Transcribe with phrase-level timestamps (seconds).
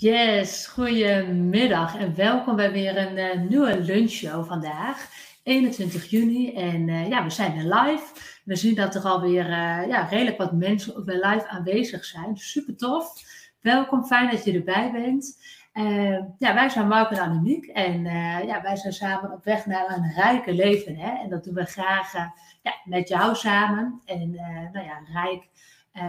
[0.00, 5.10] Yes, goedemiddag en welkom bij weer een uh, nieuwe lunchshow vandaag,
[5.42, 6.54] 21 juni.
[6.54, 8.04] En uh, ja, we zijn weer live.
[8.44, 12.36] We zien dat er alweer uh, ja, redelijk wat mensen live aanwezig zijn.
[12.36, 13.12] Super tof.
[13.60, 15.38] Welkom, fijn dat je erbij bent.
[16.38, 18.04] ja, wij zijn Mark en Annemiek en
[18.46, 20.96] ja, wij zijn samen op weg naar een rijke leven.
[20.96, 21.22] Hè?
[21.22, 22.12] En dat doen we graag
[22.62, 24.00] ja, met jou samen.
[24.04, 24.30] En
[24.72, 25.48] nou ja, rijk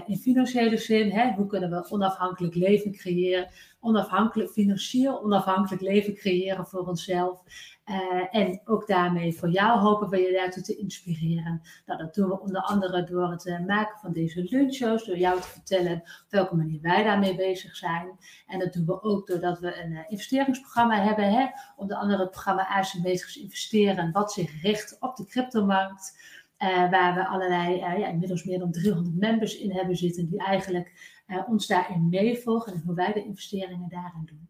[0.05, 1.11] in financiële zin.
[1.11, 1.31] Hè?
[1.31, 3.49] Hoe kunnen we onafhankelijk leven creëren?
[3.81, 7.43] onafhankelijk, financieel onafhankelijk leven creëren voor onszelf.
[7.85, 7.95] Uh,
[8.31, 11.61] en ook daarmee voor jou hopen we je daartoe te inspireren.
[11.85, 15.41] Nou, dat doen we onder andere door het uh, maken van deze lunchshows, door jou
[15.41, 18.17] te vertellen op welke manier wij daarmee bezig zijn.
[18.47, 21.45] En dat doen we ook doordat we een investeringsprogramma hebben, hè?
[21.75, 26.17] onder andere het programma Asymmetrisch Investeren, wat zich richt op de cryptomarkt.
[26.67, 31.49] Waar we allerlei, ja, inmiddels meer dan 300 members in hebben zitten, die eigenlijk uh,
[31.49, 34.47] ons daarin meevolgen en hoe wij de investeringen daarin doen.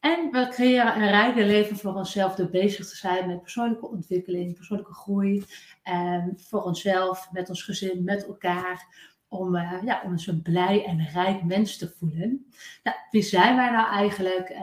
[0.00, 4.54] En we creëren een rijke leven voor onszelf door bezig te zijn met persoonlijke ontwikkeling,
[4.54, 5.44] persoonlijke groei.
[5.90, 9.12] Um, voor onszelf, met ons gezin, met elkaar.
[9.28, 12.46] Om, ja, om ons een blij en rijk mens te voelen.
[12.82, 14.56] Nou, wie zijn wij nou eigenlijk?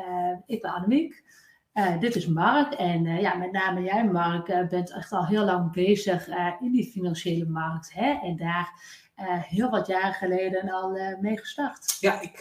[0.45, 1.23] Ik ben Annemiek.
[1.73, 5.25] Uh, dit is Mark en uh, ja, met name jij, Mark, uh, bent echt al
[5.25, 6.27] heel lang bezig
[6.61, 7.93] in die financiële markt.
[7.93, 8.19] Hè?
[8.21, 8.99] En daar
[9.47, 11.97] heel wat jaren geleden al mee gestart.
[11.99, 12.39] Ja, ik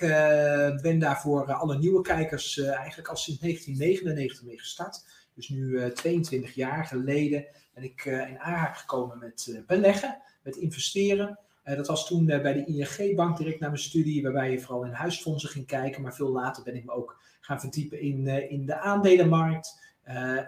[0.83, 5.05] ben daar voor alle nieuwe kijkers eigenlijk al sinds 1999 mee gestart.
[5.35, 11.39] Dus nu 22 jaar geleden ben ik in aanraking gekomen met beleggen, met investeren.
[11.65, 15.51] dat was toen bij de ING-bank direct na mijn studie, waarbij je vooral in huisfondsen
[15.51, 16.03] ging kijken.
[16.03, 19.79] Maar veel later ben ik me ook gaan verdiepen in, in de aandelenmarkt.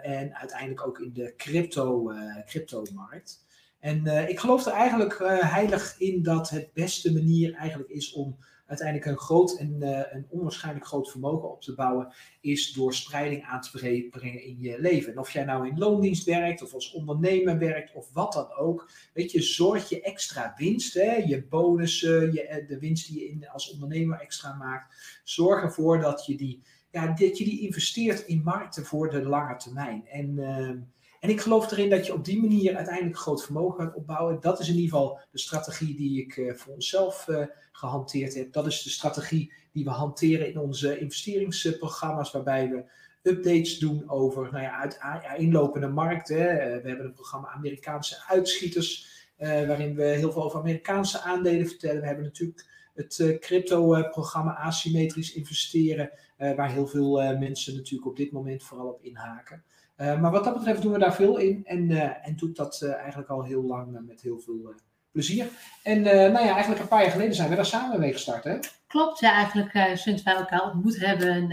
[0.01, 2.11] en uiteindelijk ook in de crypto,
[2.45, 3.45] crypto-markt.
[3.79, 9.07] En ik geloof er eigenlijk heilig in dat het beste manier eigenlijk is om uiteindelijk
[9.07, 9.77] een groot en
[10.11, 14.79] een onwaarschijnlijk groot vermogen op te bouwen, is door spreiding aan te brengen in je
[14.79, 15.11] leven.
[15.11, 18.91] En of jij nou in loondienst werkt of als ondernemer werkt of wat dan ook,
[19.13, 23.49] weet je, zorg je extra winst, hè, je bonussen, je, de winst die je in,
[23.49, 28.41] als ondernemer extra maakt, zorg ervoor dat je die, ja, dat je die investeert in
[28.43, 30.07] markten voor de lange termijn.
[30.07, 30.77] En ehm,
[31.23, 34.39] en ik geloof erin dat je op die manier uiteindelijk groot vermogen gaat opbouwen.
[34.41, 38.53] Dat is in ieder geval de strategie die ik uh, voor onszelf uh, gehanteerd heb.
[38.53, 42.83] Dat is de strategie die we hanteren in onze investeringsprogramma's, waarbij we
[43.21, 44.99] updates doen over nou ja, uit,
[45.37, 46.37] inlopende markten.
[46.37, 52.01] Uh, we hebben een programma Amerikaanse uitschieters, waarin we heel veel over Amerikaanse aandelen vertellen.
[52.01, 58.63] We hebben natuurlijk het crypto-programma Asymmetrisch Investeren, waar heel veel mensen natuurlijk op dit moment
[58.63, 59.63] vooral op inhaken.
[59.97, 61.89] Maar wat dat betreft doen we daar veel in en,
[62.23, 64.73] en doet dat eigenlijk al heel lang met heel veel
[65.11, 65.47] plezier.
[65.83, 68.57] En nou ja, eigenlijk een paar jaar geleden zijn we daar samen mee gestart, hè?
[68.87, 71.47] Klopt, ja, eigenlijk sinds wij elkaar ontmoet hebben,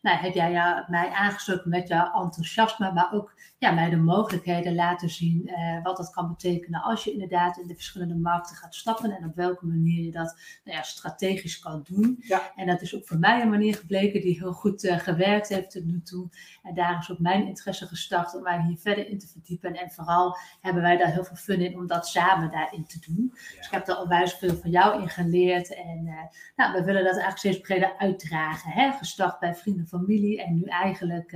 [0.00, 5.08] nou, heb jij mij aangestoken met jouw enthousiasme, maar ook ja, mij de mogelijkheden laten
[5.08, 9.10] zien uh, wat dat kan betekenen als je inderdaad in de verschillende markten gaat stappen
[9.10, 12.16] en op welke manier je dat nou ja, strategisch kan doen.
[12.18, 12.52] Ja.
[12.56, 15.70] En dat is ook voor mij een manier gebleken die heel goed uh, gewerkt heeft
[15.70, 16.28] tot nu toe.
[16.62, 19.74] En daar is ook mijn interesse gestart om mij hier verder in te verdiepen.
[19.74, 23.30] En vooral hebben wij daar heel veel fun in om dat samen daarin te doen.
[23.32, 23.56] Ja.
[23.56, 25.74] Dus ik heb er onwijs veel van jou in geleerd.
[25.74, 26.14] En uh,
[26.56, 28.70] nou, we willen dat eigenlijk steeds breder uitdragen.
[28.70, 28.92] Hè?
[28.92, 31.32] Gestart bij vrienden, familie en nu eigenlijk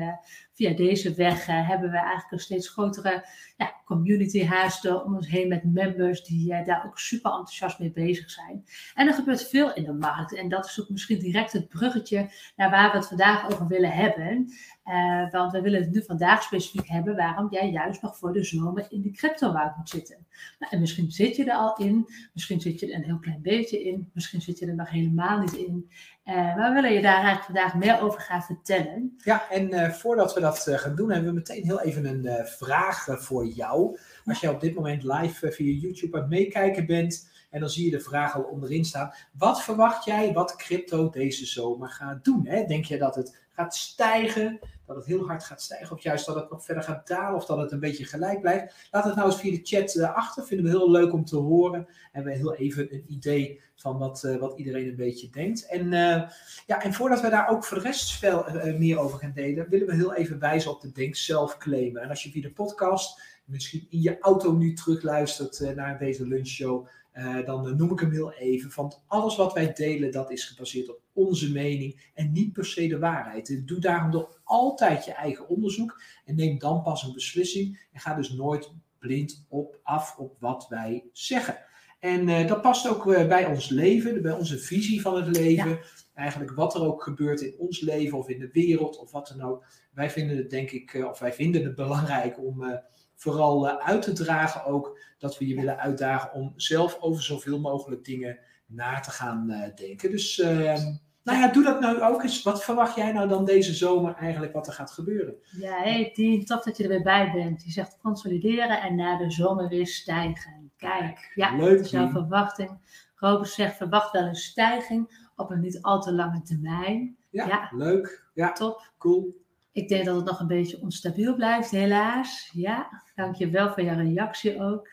[0.56, 5.48] via deze weg hebben we eigenlijk een steeds grotere ja, community haasten om ons heen
[5.48, 8.64] met members die uh, daar ook super enthousiast mee bezig zijn.
[8.94, 12.30] En er gebeurt veel in de markt en dat is ook misschien direct het bruggetje
[12.56, 14.52] naar waar we het vandaag over willen hebben.
[14.88, 18.44] Uh, want we willen het nu vandaag specifiek hebben waarom jij juist nog voor de
[18.44, 20.26] zomer in de cryptomarkt moet zitten.
[20.58, 23.42] Nou, en misschien zit je er al in, misschien zit je er een heel klein
[23.42, 25.90] beetje in, misschien zit je er nog helemaal niet in.
[26.24, 29.16] Uh, maar we willen je daar eigenlijk vandaag meer over gaan vertellen.
[29.24, 33.06] Ja, en uh, voordat we dat gaan doen, hebben we meteen heel even een vraag
[33.08, 33.98] voor jou.
[34.24, 37.84] Als jij op dit moment live via YouTube aan het meekijken bent, en dan zie
[37.84, 39.12] je de vraag al onderin staan.
[39.32, 42.46] Wat verwacht jij wat crypto deze zomer gaat doen?
[42.46, 42.64] Hè?
[42.64, 44.58] Denk je dat het gaat stijgen?
[44.86, 45.96] Dat het heel hard gaat stijgen?
[45.96, 47.36] Of juist dat het nog verder gaat dalen?
[47.36, 48.88] Of dat het een beetje gelijk blijft?
[48.90, 50.44] Laat het nou eens via de chat uh, achter.
[50.44, 51.88] Vinden we heel leuk om te horen.
[52.12, 55.66] En we heel even een idee van wat, uh, wat iedereen een beetje denkt.
[55.66, 56.30] En, uh,
[56.66, 58.44] ja, en voordat we daar ook voor de rest veel
[58.78, 62.02] meer over gaan delen, willen we heel even wijzen op de Denk Zelf claimen.
[62.02, 66.86] En als je via de podcast misschien in je auto nu terugluistert naar deze lunchshow,
[67.14, 68.70] uh, dan noem ik hem heel even.
[68.74, 72.88] Want alles wat wij delen, dat is gebaseerd op onze mening en niet per se
[72.88, 73.62] de waarheid.
[73.66, 77.88] Doe daarom door altijd je eigen onderzoek en neem dan pas een beslissing.
[77.92, 81.58] En ga dus nooit blind op af op wat wij zeggen.
[82.00, 85.78] En uh, dat past ook uh, bij ons leven, bij onze visie van het leven.
[86.14, 89.48] eigenlijk wat er ook gebeurt in ons leven of in de wereld of wat dan
[89.48, 89.64] ook.
[89.92, 92.80] Wij vinden het denk ik, of wij vinden het belangrijk om
[93.14, 98.04] vooral uit te dragen ook dat we je willen uitdagen om zelf over zoveel mogelijk
[98.04, 100.10] dingen na te gaan denken.
[100.10, 100.94] Dus ehm,
[101.26, 102.42] nou ja, doe dat nou ook eens.
[102.42, 105.34] Wat verwacht jij nou dan deze zomer eigenlijk wat er gaat gebeuren?
[105.58, 107.62] Ja, hey, die, tof dat je er weer bij bent.
[107.62, 110.70] Die zegt consolideren en na de zomer weer stijgen.
[110.76, 111.76] Kijk, ja, leuk.
[111.76, 112.78] Dat is jouw verwachting.
[113.14, 117.16] Robert zegt, verwacht wel een stijging op een niet al te lange termijn.
[117.30, 118.24] Ja, leuk.
[118.34, 118.92] Ja, top.
[118.98, 119.44] Cool.
[119.72, 122.50] Ik denk dat het nog een beetje onstabiel blijft, helaas.
[122.52, 124.88] Ja, dankjewel voor jouw reactie ook.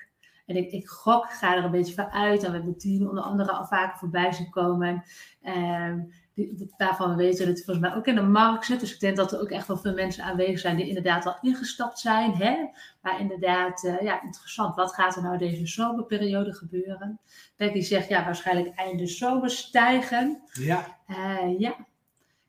[0.45, 2.43] En ik, ik gok, ga er een beetje van uit.
[2.43, 5.03] En we hebben tien onder andere al vaker voorbij zien komen.
[5.41, 8.79] Um, die, waarvan we weten dat het volgens mij ook in de markt zit.
[8.79, 11.37] Dus ik denk dat er ook echt wel veel mensen aanwezig zijn die inderdaad al
[11.41, 12.33] ingestapt zijn.
[12.35, 12.55] Hè?
[13.01, 14.75] Maar inderdaad, uh, ja, interessant.
[14.75, 17.19] Wat gaat er nou deze zomerperiode gebeuren?
[17.55, 20.41] Becky zegt, ja, waarschijnlijk einde zomer stijgen.
[20.53, 20.97] Ja.
[21.07, 21.75] Uh, ja.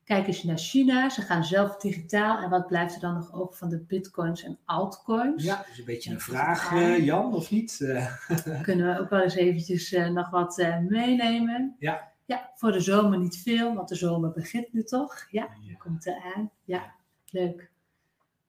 [0.05, 1.09] Kijk eens naar China.
[1.09, 2.43] Ze gaan zelf digitaal.
[2.43, 5.45] En wat blijft er dan nog over van de bitcoins en altcoins?
[5.45, 7.77] Ja, dat is een beetje een vraag, uh, Jan, of niet?
[8.63, 10.57] Kunnen we ook wel eens eventjes nog wat
[10.89, 11.77] meenemen?
[11.79, 12.13] Ja.
[12.25, 15.27] Ja, voor de zomer niet veel, want de zomer begint nu toch.
[15.31, 15.75] Ja, ja.
[15.79, 16.51] komt eraan.
[16.65, 16.95] Ja,
[17.31, 17.73] leuk.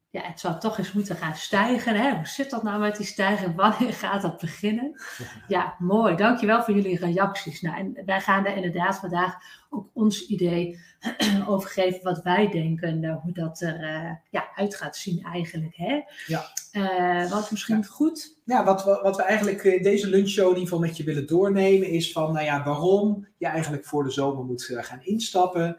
[0.09, 1.95] Ja, het zou toch eens moeten gaan stijgen.
[1.95, 2.15] Hè?
[2.15, 3.55] Hoe zit dat nou met die stijgen?
[3.61, 4.95] Wanneer gaat dat beginnen?
[5.47, 6.15] Ja, mooi.
[6.15, 7.61] Dankjewel voor jullie reacties.
[7.61, 9.37] Nou, en wij gaan daar inderdaad vandaag
[9.69, 10.79] ook ons idee
[11.47, 15.75] over geven wat wij denken, uh, hoe dat er uh, ja, uit gaat zien eigenlijk.
[15.75, 16.01] Hè?
[16.27, 16.51] Ja.
[16.71, 17.83] Uh, wat misschien ja.
[17.83, 18.37] goed.
[18.45, 21.27] Ja, wat we, wat we eigenlijk in deze lunchshow in ieder geval met je willen
[21.27, 25.77] doornemen is van, nou ja, waarom je eigenlijk voor de zomer moet gaan instappen.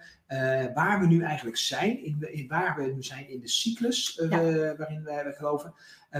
[0.74, 4.38] waar we nu eigenlijk zijn, in, in, waar we nu zijn in de cyclus ja.
[4.76, 5.74] waarin wij, wij geloven.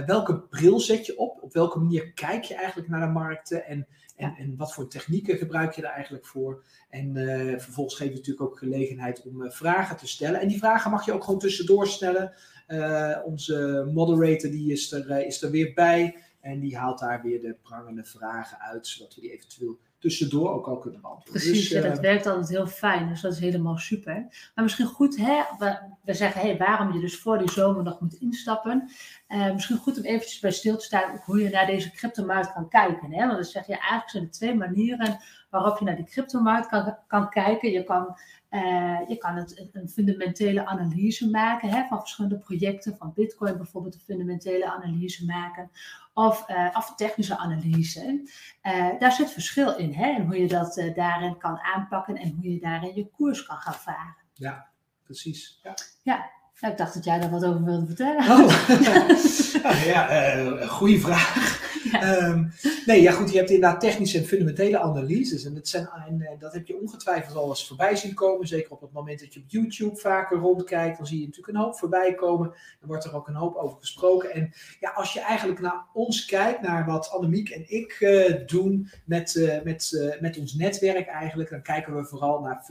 [0.05, 1.43] welke bril zet je op?
[1.43, 3.65] Op welke manier kijk je eigenlijk naar de markten?
[3.65, 3.87] En
[4.17, 6.63] en, wat voor technieken gebruik je daar eigenlijk voor?
[6.89, 10.39] En uh, vervolgens geef je natuurlijk ook gelegenheid om uh, vragen te stellen.
[10.39, 12.33] En die vragen mag je ook gewoon tussendoor stellen.
[12.67, 16.15] Uh, onze moderator die is, er, is er weer bij.
[16.39, 19.77] En die haalt daar weer de prangende vragen uit, zodat we die eventueel
[20.07, 21.41] tussendoor ook al kunnen beantwoorden.
[21.41, 23.07] Precies, dus, ja, dat werkt altijd heel fijn.
[23.07, 24.13] Dus dat is helemaal super.
[24.55, 27.99] Maar misschien goed, hè, we, we zeggen hey, waarom je dus voor die zomer nog
[27.99, 28.91] moet instappen.
[29.29, 32.69] Uh, misschien goed om eventjes bij stil te staan hoe je naar deze cryptomarkt kan
[32.69, 33.11] kijken.
[33.11, 33.19] Hè?
[33.19, 35.19] Want dan zeg je eigenlijk zijn er twee manieren
[35.49, 37.71] waarop je naar die cryptomarkt kan, kan kijken.
[37.71, 38.17] Je kan,
[38.49, 43.93] uh, je kan het, een fundamentele analyse maken hè, van verschillende projecten, van Bitcoin bijvoorbeeld
[43.95, 45.71] een fundamentele analyse maken,
[46.13, 48.29] of, uh, of technische analyse.
[48.63, 52.51] Uh, daar zit verschil in hè, en hoe je dat daarin kan aanpakken en hoe
[52.53, 54.15] je daarin je koers kan gaan varen.
[54.33, 54.69] Ja,
[55.03, 55.59] precies.
[55.63, 55.73] Ja.
[56.03, 56.29] ja.
[56.59, 58.21] Nou, ik dacht dat jij daar wat over wilde vertellen.
[58.31, 59.85] Oh.
[59.93, 61.65] ja, uh, goede vraag.
[61.91, 62.27] Ja.
[62.27, 62.51] Um,
[62.85, 65.45] nee, ja goed, je hebt inderdaad technische en fundamentele analyses.
[65.45, 68.47] En dat, zijn, en dat heb je ongetwijfeld al eens voorbij zien komen.
[68.47, 70.97] Zeker op het moment dat je op YouTube vaker rondkijkt.
[70.97, 72.47] Dan zie je natuurlijk een hoop voorbij komen.
[72.79, 74.33] Dan wordt er ook een hoop over gesproken.
[74.33, 78.89] En ja, als je eigenlijk naar ons kijkt, naar wat Annemiek en ik uh, doen
[79.05, 81.49] met, uh, met, uh, met ons netwerk eigenlijk.
[81.49, 82.65] Dan kijken we vooral naar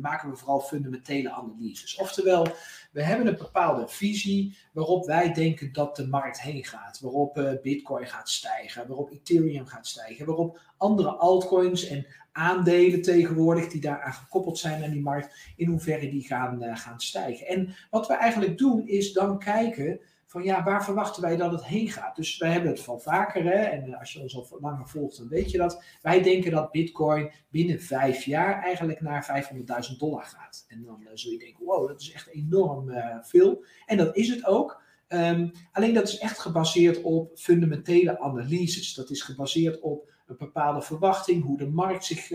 [0.00, 1.96] maken we vooral fundamentele analyses.
[1.96, 2.46] Oftewel,
[2.92, 7.00] we hebben een bepaalde visie waarop wij denken dat de markt heen gaat.
[7.00, 13.68] Waarop uh, Bitcoin gaat stijgen, waarop Ethereum gaat stijgen, waarop andere altcoins en aandelen tegenwoordig
[13.68, 17.46] die daaraan gekoppeld zijn aan die markt, in hoeverre die gaan, uh, gaan stijgen.
[17.46, 20.00] En wat we eigenlijk doen is dan kijken
[20.32, 22.16] van ja, waar verwachten wij dat het heen gaat?
[22.16, 25.28] Dus wij hebben het van vaker, hè, en als je ons al langer volgt, dan
[25.28, 25.84] weet je dat.
[26.02, 29.48] Wij denken dat Bitcoin binnen vijf jaar eigenlijk naar
[29.90, 30.64] 500.000 dollar gaat.
[30.68, 33.64] En dan uh, zul je denken, wow, dat is echt enorm uh, veel.
[33.86, 34.82] En dat is het ook.
[35.08, 38.94] Um, alleen dat is echt gebaseerd op fundamentele analyses.
[38.94, 42.30] Dat is gebaseerd op een bepaalde verwachting, hoe de markt zich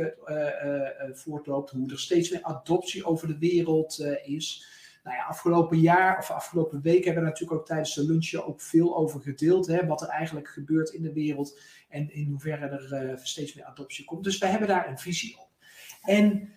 [1.12, 4.77] voortloopt, hoe er steeds meer adoptie over de wereld is
[5.08, 8.62] nou ja, afgelopen jaar of afgelopen week hebben we natuurlijk ook tijdens de lunchje ook
[8.62, 9.68] veel over gedeeld.
[9.68, 11.60] Hè, wat er eigenlijk gebeurt in de wereld
[11.90, 14.24] en in hoeverre er uh, steeds meer adoptie komt.
[14.24, 15.50] Dus we hebben daar een visie op.
[16.02, 16.50] En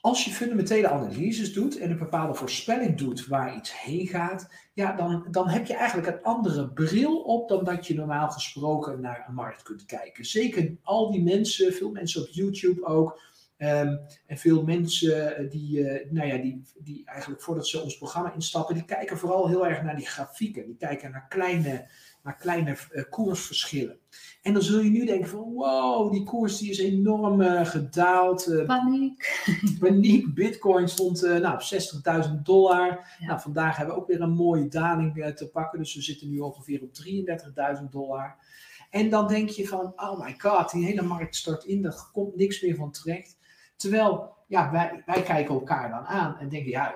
[0.00, 4.92] als je fundamentele analyses doet en een bepaalde voorspelling doet waar iets heen gaat, ja,
[4.92, 9.24] dan, dan heb je eigenlijk een andere bril op dan dat je normaal gesproken naar
[9.28, 10.24] een markt kunt kijken.
[10.24, 13.20] Zeker al die mensen, veel mensen op YouTube ook,
[13.62, 17.98] Um, en veel mensen eh, die, uh, nou ja, die, die eigenlijk voordat ze ons
[17.98, 20.66] programma instappen, die kijken vooral heel erg naar die grafieken.
[20.66, 21.88] Die kijken naar kleine,
[22.22, 23.98] naar kleine uh, koersverschillen.
[24.42, 28.64] En dan zul je nu denken van wow, die koers die is enorm gedaald.
[28.66, 29.44] paniek.
[29.80, 30.34] Paniek.
[30.34, 33.16] Bitcoin stond nou, op 60.000 dollar.
[33.18, 33.26] Ja.
[33.26, 35.78] Nou, vandaag hebben we ook weer een mooie daling te pakken.
[35.78, 36.90] Dus we zitten nu ongeveer op
[37.82, 38.36] 33.000 dollar.
[38.90, 42.36] En dan denk je van, oh my god, die hele markt stort in, er komt
[42.36, 43.38] niks meer van terecht.
[43.80, 46.94] Terwijl ja, wij, wij kijken elkaar dan aan en denken, ja,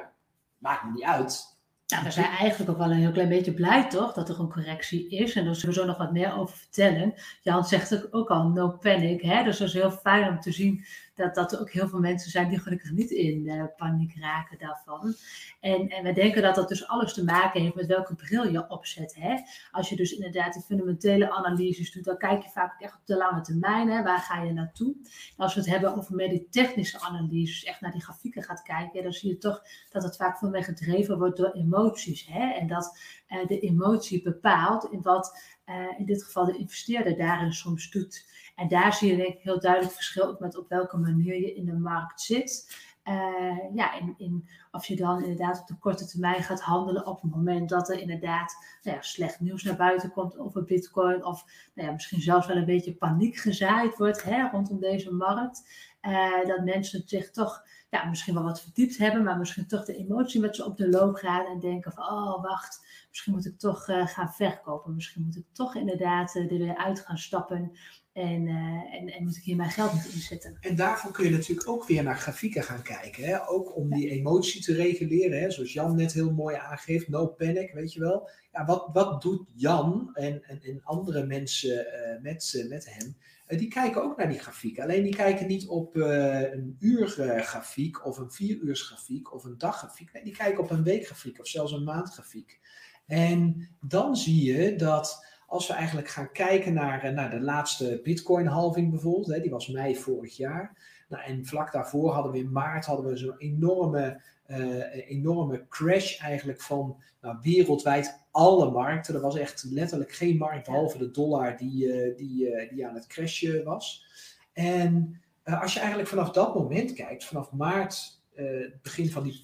[0.59, 1.57] maakt me niet uit.
[1.87, 4.13] Nou, we zijn eigenlijk ook wel een heel klein beetje blij, toch?
[4.13, 5.35] Dat er een correctie is.
[5.35, 7.15] En daar zullen we zo nog wat meer over vertellen.
[7.43, 9.23] Jan zegt ook al, no panic.
[9.23, 9.45] Hè?
[9.45, 12.31] Dus dat is heel fijn om te zien dat, dat er ook heel veel mensen
[12.31, 15.15] zijn die gelukkig niet in uh, paniek raken daarvan.
[15.61, 18.69] En, en we denken dat dat dus alles te maken heeft met welke bril je
[18.69, 19.15] opzet.
[19.15, 19.37] Hè?
[19.71, 23.17] Als je dus inderdaad die fundamentele analyses doet, dan kijk je vaak echt op de
[23.17, 23.91] lange termijn.
[23.91, 24.03] Hè?
[24.03, 24.95] Waar ga je naartoe?
[25.37, 29.03] Als we het hebben over meer die technische analyses, echt naar die grafieken gaat kijken,
[29.03, 32.27] dan zie je toch dat het vaak veel meer gedreven wordt door emoties.
[32.27, 32.53] Hè?
[32.53, 37.53] En dat uh, de emotie bepaalt in wat uh, in dit geval de investeerder daarin
[37.53, 38.34] soms doet.
[38.55, 41.65] En daar zie je denk ik heel duidelijk verschil met op welke manier je in
[41.65, 42.77] de markt zit.
[43.09, 47.23] Uh, ja, in, in, of je dan inderdaad op de korte termijn gaat handelen op
[47.23, 51.25] het moment dat er inderdaad nou ja, slecht nieuws naar buiten komt over Bitcoin.
[51.25, 51.45] Of
[51.75, 55.63] nou ja, misschien zelfs wel een beetje paniek gezaaid wordt hè, rondom deze markt.
[56.03, 59.97] Uh, dat mensen zich toch ja, misschien wel wat verdiept hebben, maar misschien toch de
[59.97, 63.59] emotie met ze op de loop gaan en denken van, oh wacht, misschien moet ik
[63.59, 64.95] toch uh, gaan verkopen.
[64.95, 67.73] Misschien moet ik toch inderdaad er weer uit gaan stappen.
[68.15, 70.57] En, uh, en, en, moet ik hier mijn geld niet inzetten.
[70.61, 73.25] En daarvoor kun je natuurlijk ook weer naar grafieken gaan kijken.
[73.25, 73.49] Hè?
[73.49, 75.41] Ook om die emotie te reguleren.
[75.41, 75.51] Hè?
[75.51, 77.09] Zoals Jan net heel mooi aangeeft.
[77.09, 78.31] No panic, weet je wel.
[78.53, 83.17] Ja, wat, wat doet Jan en, en, en andere mensen uh, met, met hem?
[83.49, 84.81] Uh, die kijken ook naar die grafiek.
[84.81, 90.13] Alleen die kijken niet op een uurgrafiek of een vieruursgrafiek of een daggrafiek.
[90.13, 92.61] Nee, die kijken op een weekgrafiek of zelfs een maandgrafiek.
[93.07, 98.91] En dan zie je dat als we eigenlijk gaan kijken naar, naar de laatste Bitcoin-halving
[98.91, 100.77] bijvoorbeeld, hè, die was mei vorig jaar.
[101.09, 106.21] Nou, en vlak daarvoor hadden we in maart hadden we zo'n enorme, uh, enorme crash
[106.21, 109.15] eigenlijk van nou, wereldwijd alle markten.
[109.15, 112.95] Er was echt letterlijk geen markt behalve de dollar die, uh, die, uh, die aan
[112.95, 114.07] het crashen was.
[114.53, 119.41] En als je eigenlijk vanaf dat moment kijkt, vanaf maart, het begin van die,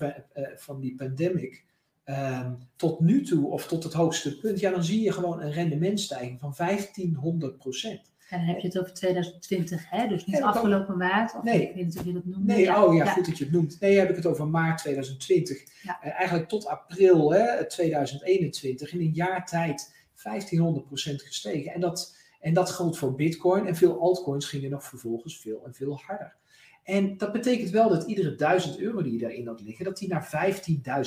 [0.57, 1.65] van die pandemic,
[2.05, 5.53] Um, tot nu toe of tot het hoogste punt, ja, dan zie je gewoon een
[5.53, 8.11] rendementstijging van 1500 procent.
[8.31, 10.09] En dan heb je het over 2020, hè?
[10.09, 11.35] dus niet ja, afgelopen maart.
[11.35, 12.47] Of nee, ik weet niet of je dat noemt.
[12.47, 12.85] Nee, ja.
[12.85, 13.81] oh ja, ja, goed dat je het noemt.
[13.81, 15.83] Nee, heb ik het over maart 2020.
[15.83, 16.01] Ja.
[16.05, 21.73] Uh, eigenlijk tot april hè, 2021, in een jaar tijd 1500 procent gestegen.
[21.73, 25.75] En dat, en dat geldt voor Bitcoin en veel altcoins gingen nog vervolgens veel en
[25.75, 26.37] veel harder.
[26.83, 30.09] En dat betekent wel dat iedere 1000 euro die je daarin had liggen, dat die
[30.09, 30.53] naar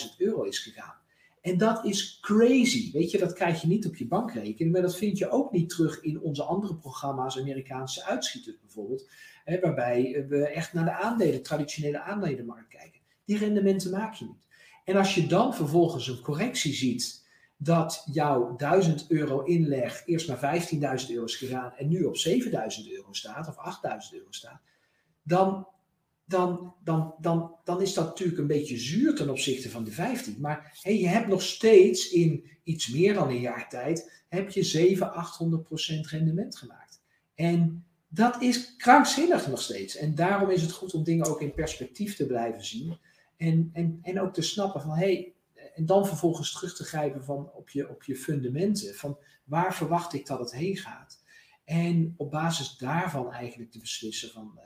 [0.02, 0.96] 15.000 euro is gegaan.
[1.42, 2.92] En dat is crazy.
[2.92, 5.70] Weet je, dat krijg je niet op je bankrekening, maar dat vind je ook niet
[5.70, 9.10] terug in onze andere programma's, Amerikaanse uitschieters bijvoorbeeld,
[9.44, 13.02] hè, waarbij we echt naar de aandelen, traditionele aandelenmarkt kijken.
[13.26, 14.44] Die rendementen maak je niet.
[14.84, 17.28] En als je dan vervolgens een correctie ziet
[17.58, 20.62] dat jouw 1000 euro inleg eerst naar
[21.02, 24.62] 15.000 euro is gegaan en nu op 7000 euro staat of 8000 euro staat,
[25.24, 25.68] dan,
[26.26, 30.36] dan, dan, dan, dan is dat natuurlijk een beetje zuur ten opzichte van de 15.
[30.40, 34.64] Maar hey, je hebt nog steeds in iets meer dan een jaar tijd, heb je
[34.64, 37.02] 700, 800 procent rendement gemaakt.
[37.36, 39.96] En dat is krankzinnig nog steeds.
[39.96, 42.98] En daarom is het goed om dingen ook in perspectief te blijven zien.
[43.38, 45.34] En, en, en ook te snappen van, hey,
[45.76, 48.96] en dan vervolgens terug te grijpen van op, je, op je fundamenten.
[48.96, 51.22] Van waar verwacht ik dat het heen gaat?
[51.64, 54.62] En op basis daarvan eigenlijk te beslissen van, uh,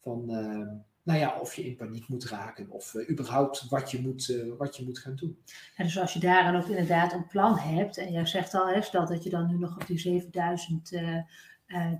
[0.00, 0.68] van uh,
[1.02, 4.52] nou ja, of je in paniek moet raken of uh, überhaupt wat je, moet, uh,
[4.58, 5.38] wat je moet gaan doen.
[5.76, 8.68] Ja, dus als je daar dan ook inderdaad een plan hebt en jij zegt al,
[8.68, 10.92] hè, stel dat je dan nu nog op die 7000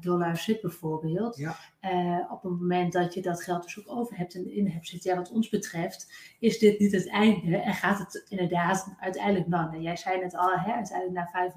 [0.00, 1.56] dollar zit bijvoorbeeld, ja.
[2.30, 5.10] op het moment dat je dat geld dus ook over hebt en in hebt zitten,
[5.10, 9.80] ja, wat ons betreft, is dit niet het einde en gaat het inderdaad uiteindelijk naar,
[9.80, 11.52] jij zei het al, hè, uiteindelijk naar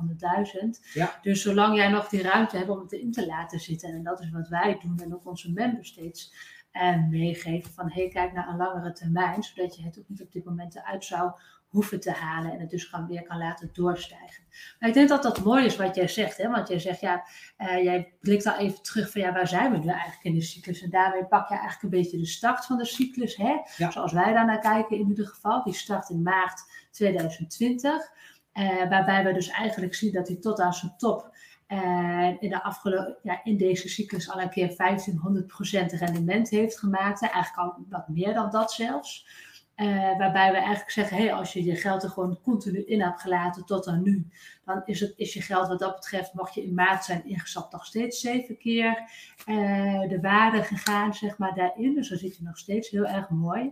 [0.54, 0.94] 500.000.
[0.94, 1.20] Ja.
[1.22, 4.22] Dus zolang jij nog die ruimte hebt om het in te laten zitten, en dat
[4.22, 6.34] is wat wij doen en ook onze members steeds
[6.72, 10.32] en meegeven van hey, kijk naar een langere termijn, zodat je het ook niet op
[10.32, 11.32] dit moment eruit zou
[11.74, 14.44] hoeven te halen en het dus gewoon weer kan laten doorstijgen.
[14.80, 16.50] Maar ik denk dat dat mooi is wat jij zegt, hè?
[16.50, 17.26] want jij zegt ja,
[17.58, 20.42] uh, jij blikt al even terug van ja, waar zijn we nu eigenlijk in de
[20.42, 20.82] cyclus?
[20.82, 23.56] En daarmee pak je eigenlijk een beetje de start van de cyclus, hè?
[23.78, 23.92] Ja.
[23.92, 25.64] zoals wij daar naar kijken in ieder geval.
[25.64, 26.62] Die start in maart
[26.92, 27.94] 2020,
[28.54, 31.32] uh, waarbij we dus eigenlijk zien dat hij tot aan zijn top
[31.68, 34.74] en in, de afgelopen, ja, in deze cyclus al een keer 1500%
[36.00, 37.22] rendement heeft gemaakt.
[37.22, 39.28] Eigenlijk al wat meer dan dat zelfs.
[39.76, 43.22] Uh, waarbij we eigenlijk zeggen, hey, als je je geld er gewoon continu in hebt
[43.22, 44.28] gelaten tot aan nu,
[44.66, 47.72] dan is, het, is je geld wat dat betreft, mocht je in maart zijn ingestapt,
[47.72, 49.10] nog steeds zeven keer
[49.48, 51.94] uh, de waarde gegaan, zeg maar, daarin.
[51.94, 53.72] Dus dan zit je nog steeds heel erg mooi.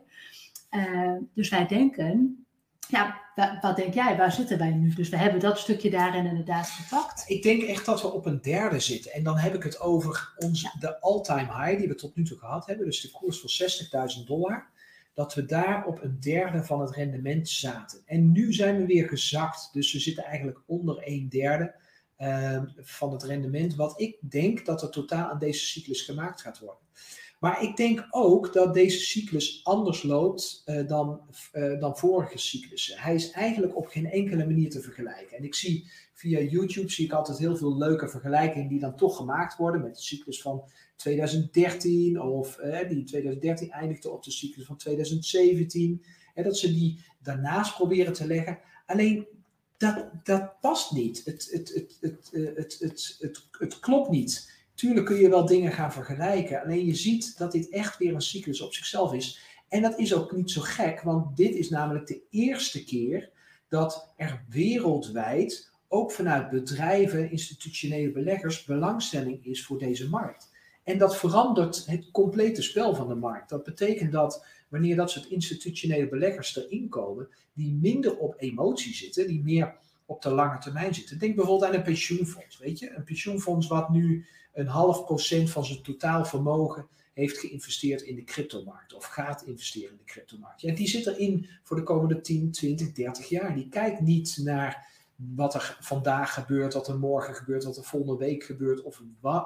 [0.72, 2.46] Uh, dus wij denken,
[2.88, 3.22] ja,
[3.62, 4.94] wat denk jij, waar zitten wij nu?
[4.94, 7.24] Dus we hebben dat stukje daarin inderdaad gepakt.
[7.28, 9.12] Ik denk echt dat we op een derde zitten.
[9.12, 12.38] En dan heb ik het over ons, de all-time high die we tot nu toe
[12.38, 12.86] gehad hebben.
[12.86, 14.70] Dus de koers van 60.000 dollar.
[15.22, 18.02] Dat we daar op een derde van het rendement zaten.
[18.06, 19.70] En nu zijn we weer gezakt.
[19.74, 21.74] Dus we zitten eigenlijk onder een derde
[22.18, 23.76] uh, van het rendement.
[23.76, 26.82] Wat ik denk dat er totaal aan deze cyclus gemaakt gaat worden.
[27.40, 31.22] Maar ik denk ook dat deze cyclus anders loopt uh, dan,
[31.54, 33.00] uh, dan vorige cyclussen.
[33.00, 35.38] Hij is eigenlijk op geen enkele manier te vergelijken.
[35.38, 39.16] En ik zie via YouTube zie ik altijd heel veel leuke vergelijkingen die dan toch
[39.16, 40.64] gemaakt worden met de cyclus van
[41.02, 42.56] 2013 of
[42.90, 46.06] die 2013 eindigde op de cyclus van 2017.
[46.34, 48.60] En dat ze die daarnaast proberen te leggen.
[48.86, 49.28] Alleen
[49.78, 51.22] dat, dat past niet.
[51.26, 54.60] Het, het, het, het, het, het, het, het klopt niet.
[54.74, 56.62] Tuurlijk kun je wel dingen gaan vergelijken.
[56.62, 59.40] Alleen je ziet dat dit echt weer een cyclus op zichzelf is.
[59.70, 63.30] En dat is ook niet zo gek, want dit is namelijk de eerste keer
[63.68, 70.51] dat er wereldwijd, ook vanuit bedrijven, institutionele beleggers, belangstelling is voor deze markt.
[70.84, 73.50] En dat verandert het complete spel van de markt.
[73.50, 79.28] Dat betekent dat wanneer dat soort institutionele beleggers erin komen, die minder op emotie zitten,
[79.28, 81.20] die meer op de lange termijn zitten.
[81.20, 82.58] Denk bijvoorbeeld aan een pensioenfonds.
[82.58, 88.02] Weet je, een pensioenfonds wat nu een half procent van zijn totaal vermogen heeft geïnvesteerd
[88.02, 90.62] in de cryptomarkt of gaat investeren in de cryptomarkt.
[90.62, 93.56] Ja, die zit erin voor de komende 10, 20, 30 jaar.
[93.56, 98.18] Die kijkt niet naar wat er vandaag gebeurt, wat er morgen gebeurt, wat er volgende
[98.18, 99.02] week gebeurt of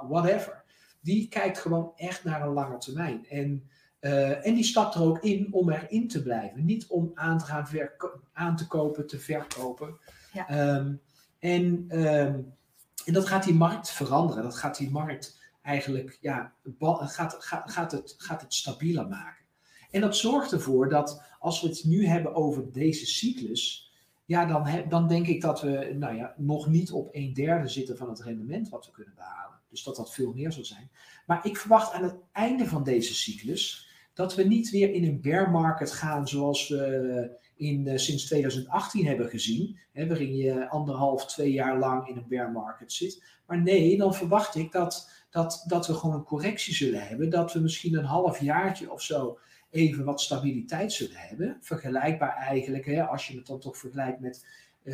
[0.08, 0.64] whatever.
[1.06, 3.26] Die kijkt gewoon echt naar een lange termijn.
[3.28, 3.70] En,
[4.02, 6.66] uh, en die stapt er ook in om erin te blijven.
[6.66, 7.68] Niet om aan te gaan
[8.34, 9.98] aan te kopen, te verkopen.
[10.34, 10.76] Ja.
[10.78, 11.02] Um,
[11.40, 12.56] en um,
[13.06, 14.44] en dat gaat die markt veranderen.
[14.44, 19.46] Dat gaat die markt eigenlijk, ja, gaat, gaat, gaat, het, gaat het stabieler maken.
[19.92, 23.94] En dat zorgt ervoor dat als we het nu hebben over deze cyclus,
[24.26, 27.98] ja, dan, dan denk ik dat we nou ja, nog niet op een derde zitten
[27.98, 29.55] van het rendement wat we kunnen behalen.
[29.76, 30.90] Dus dat dat veel meer zal zijn.
[31.26, 35.22] Maar ik verwacht aan het einde van deze cyclus dat we niet weer in een
[35.22, 41.26] bear market gaan zoals we in, uh, sinds 2018 hebben gezien, hè, waarin je anderhalf,
[41.26, 43.24] twee jaar lang in een bear market zit.
[43.48, 47.54] Maar nee, dan verwacht ik dat, dat, dat we gewoon een correctie zullen hebben, dat
[47.54, 51.58] we misschien een half jaartje of zo even wat stabiliteit zullen hebben.
[51.62, 54.50] Vergelijkbaar eigenlijk, hè, als je het dan toch vergelijkt met eh,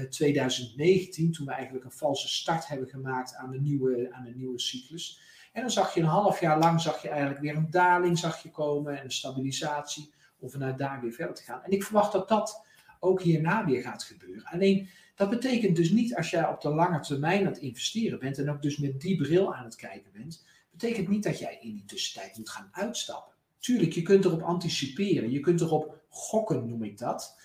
[0.09, 4.59] 2019, toen we eigenlijk een valse start hebben gemaakt aan de nieuwe, aan de nieuwe
[4.59, 5.19] cyclus.
[5.53, 8.43] En dan zag je een half jaar lang zag je eigenlijk weer een daling zag
[8.43, 11.63] je komen en een stabilisatie om vanuit daar weer verder te gaan.
[11.63, 12.65] En ik verwacht dat dat
[12.99, 14.45] ook hierna weer gaat gebeuren.
[14.45, 18.37] Alleen dat betekent dus niet als jij op de lange termijn aan het investeren bent
[18.37, 21.73] en ook dus met die bril aan het kijken bent, betekent niet dat jij in
[21.73, 23.33] die tussentijd moet gaan uitstappen.
[23.59, 27.39] Tuurlijk, je kunt erop anticiperen, je kunt erop gokken, noem ik dat.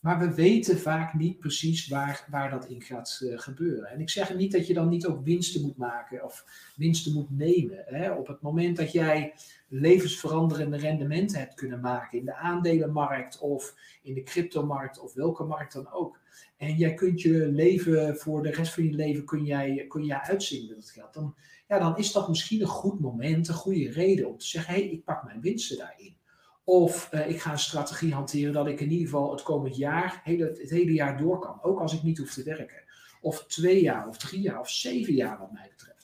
[0.00, 3.90] Maar we weten vaak niet precies waar, waar dat in gaat uh, gebeuren.
[3.90, 6.44] En ik zeg niet dat je dan niet ook winsten moet maken of
[6.76, 7.84] winsten moet nemen.
[7.86, 8.12] Hè.
[8.12, 9.34] Op het moment dat jij
[9.68, 15.72] levensveranderende rendementen hebt kunnen maken in de aandelenmarkt of in de cryptomarkt of welke markt
[15.72, 16.18] dan ook.
[16.56, 20.20] En jij kunt je leven voor de rest van je leven kun jij, kun jij
[20.20, 21.14] uitzien met dat geld.
[21.14, 21.34] Dan,
[21.68, 24.80] ja, dan is dat misschien een goed moment, een goede reden om te zeggen, hé,
[24.80, 26.16] hey, ik pak mijn winsten daarin.
[26.64, 30.20] Of uh, ik ga een strategie hanteren dat ik in ieder geval het komend jaar,
[30.24, 31.62] hele, het hele jaar door kan.
[31.62, 32.82] Ook als ik niet hoef te werken.
[33.20, 35.99] Of twee jaar, of drie jaar, of zeven jaar wat mij betreft.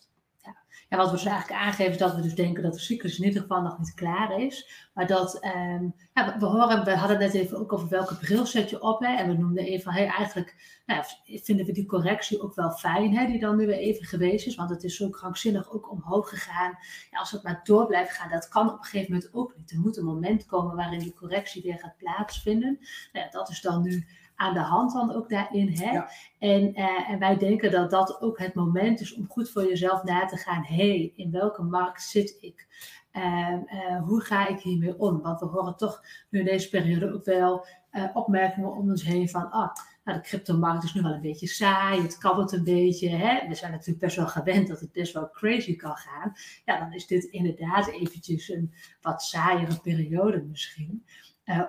[0.88, 3.25] Ja, wat we dus eigenlijk aangeven is dat we dus denken dat de cyclus in
[3.25, 4.88] ieder geval nog niet klaar is.
[4.94, 8.70] Maar dat, um, ja, we, horen, we hadden net even ook over welke bril zet
[8.70, 9.01] je op.
[9.01, 12.70] Hè, en we noemden even van, hey, eigenlijk nou, vinden we die correctie ook wel
[12.70, 14.55] fijn, hè, die dan nu weer even geweest is.
[14.55, 16.79] Want het is zo krankzinnig ook omhoog gegaan.
[17.11, 19.70] Ja, als het maar door blijft gaan, dat kan op een gegeven moment ook niet.
[19.70, 22.79] Er moet een moment komen waarin die correctie weer gaat plaatsvinden.
[23.12, 25.68] Nou, ja, dat is dan nu aan de hand dan ook daarin.
[25.68, 26.01] Hè?
[26.38, 30.03] En, uh, en wij denken dat dat ook het moment is om goed voor jezelf
[30.03, 30.64] na te gaan.
[30.64, 32.66] Hé, hey, in welke markt zit ik?
[33.12, 35.22] Uh, uh, hoe ga ik hiermee om?
[35.22, 37.66] Want we horen toch nu in deze periode ook wel
[38.14, 39.51] opmerkingen om ons heen van...
[39.51, 43.09] Ah, nou, de cryptomarkt is nu wel een beetje saai, het kabbelt een beetje.
[43.09, 43.49] Hè?
[43.49, 46.33] We zijn natuurlijk best wel gewend dat het best wel crazy kan gaan.
[46.64, 51.05] Ja, dan is dit inderdaad eventjes een wat saaiere periode misschien.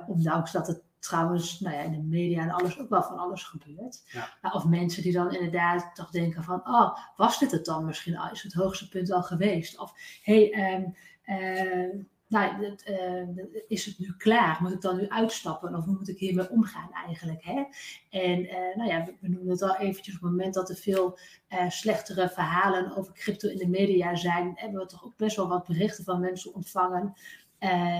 [0.07, 3.43] ondanks dat het trouwens nou ja, in de media en alles ook wel van alles
[3.43, 4.03] gebeurt.
[4.11, 4.51] Ja.
[4.51, 8.31] Of mensen die dan inderdaad toch denken van, oh, was dit het dan misschien al?
[8.31, 9.79] Is het hoogste punt al geweest?
[9.79, 9.93] Of,
[10.23, 14.57] hey, um, uh, nou, uh, is het nu klaar?
[14.61, 15.75] Moet ik dan nu uitstappen?
[15.75, 17.43] Of hoe moet ik hiermee omgaan eigenlijk?
[17.43, 17.63] Hè?
[18.09, 20.75] En uh, nou ja, we, we, noemen het al eventjes op het moment dat er
[20.75, 25.35] veel uh, slechtere verhalen over crypto in de media zijn, hebben we toch ook best
[25.35, 27.13] wel wat berichten van mensen ontvangen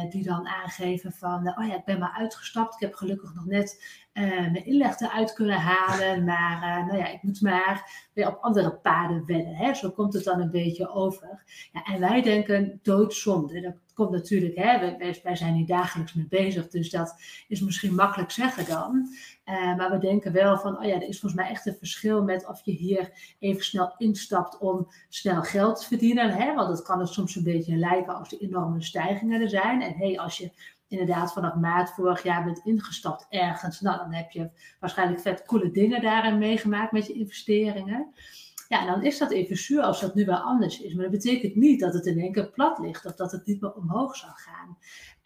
[0.10, 2.74] die dan aangeven van, oh ja, ik ben maar uitgestapt.
[2.74, 6.24] Ik heb gelukkig nog net mijn inleg eruit kunnen halen.
[6.24, 9.56] Maar nou ja, ik moet maar weer op andere paden wedden.
[9.56, 9.74] Hè?
[9.74, 11.44] Zo komt het dan een beetje over.
[11.72, 13.62] Ja, en wij denken doodzonde.
[13.62, 16.68] Dat komt natuurlijk, hè, wij, zijn hier dagelijks mee bezig.
[16.68, 17.16] Dus dat
[17.48, 19.08] is misschien makkelijk zeggen dan.
[19.46, 22.24] Uh, maar we denken wel van, oh ja, er is volgens mij echt een verschil
[22.24, 26.30] met of je hier even snel instapt om snel geld te verdienen.
[26.30, 26.54] Hè?
[26.54, 29.82] Want het kan er soms een beetje lijken als er enorme stijgingen er zijn.
[29.82, 30.52] En hey, als je
[30.88, 35.72] inderdaad vanaf maart vorig jaar bent ingestapt ergens, nou dan heb je waarschijnlijk vet coole
[35.72, 38.14] dingen daarin meegemaakt met je investeringen.
[38.68, 40.94] Ja, dan is dat even zuur als dat nu wel anders is.
[40.94, 43.62] Maar dat betekent niet dat het in één keer plat ligt of dat het niet
[43.62, 44.78] meer omhoog zal gaan.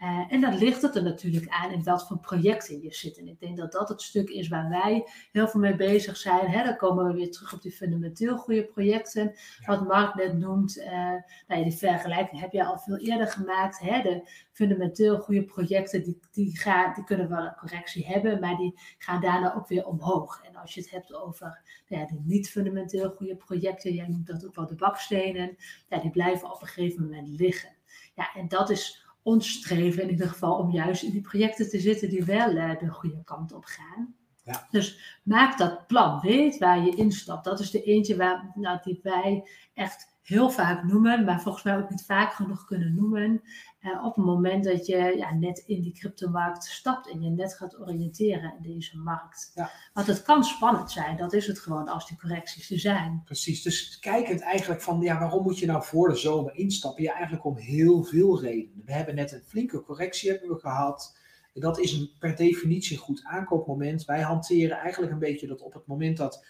[0.01, 3.17] Uh, en dan ligt het er natuurlijk aan in wat voor projecten je zit.
[3.17, 6.47] En ik denk dat dat het stuk is waar wij heel veel mee bezig zijn.
[6.47, 9.33] Hè, dan komen we weer terug op die fundamenteel goede projecten.
[9.65, 13.79] Wat Mark net noemt, uh, nou ja, die vergelijking heb je al veel eerder gemaakt.
[13.79, 18.57] Hè, de fundamenteel goede projecten, die, die, gaan, die kunnen wel een correctie hebben, maar
[18.57, 20.43] die gaan daarna ook weer omhoog.
[20.43, 24.27] En als je het hebt over nou ja, de niet fundamenteel goede projecten, jij noemt
[24.27, 25.55] dat ook wel de bakstenen,
[25.89, 27.75] ja, die blijven op een gegeven moment liggen.
[28.15, 31.79] Ja, en dat is ons streven in ieder geval om juist in die projecten te
[31.79, 34.15] zitten die wel uh, de goede kant op gaan.
[34.43, 34.67] Ja.
[34.71, 37.43] Dus maak dat plan, weet waar je instapt.
[37.43, 41.77] Dat is de eentje waar, nou, die wij echt heel vaak noemen, maar volgens mij
[41.77, 43.41] ook niet vaak genoeg kunnen noemen.
[43.81, 47.53] Uh, op het moment dat je ja, net in die cryptomarkt stapt en je net
[47.53, 49.51] gaat oriënteren in deze markt.
[49.55, 49.71] Ja.
[49.93, 53.21] Want het kan spannend zijn, dat is het gewoon als die correcties er zijn.
[53.25, 57.03] Precies, dus kijkend eigenlijk van ja, waarom moet je nou voor de zomer instappen?
[57.03, 58.81] Ja, eigenlijk om heel veel redenen.
[58.85, 61.17] We hebben net een flinke correctie hebben we gehad.
[61.53, 64.05] Dat is een, per definitie een goed aankoopmoment.
[64.05, 66.45] Wij hanteren eigenlijk een beetje dat op het moment dat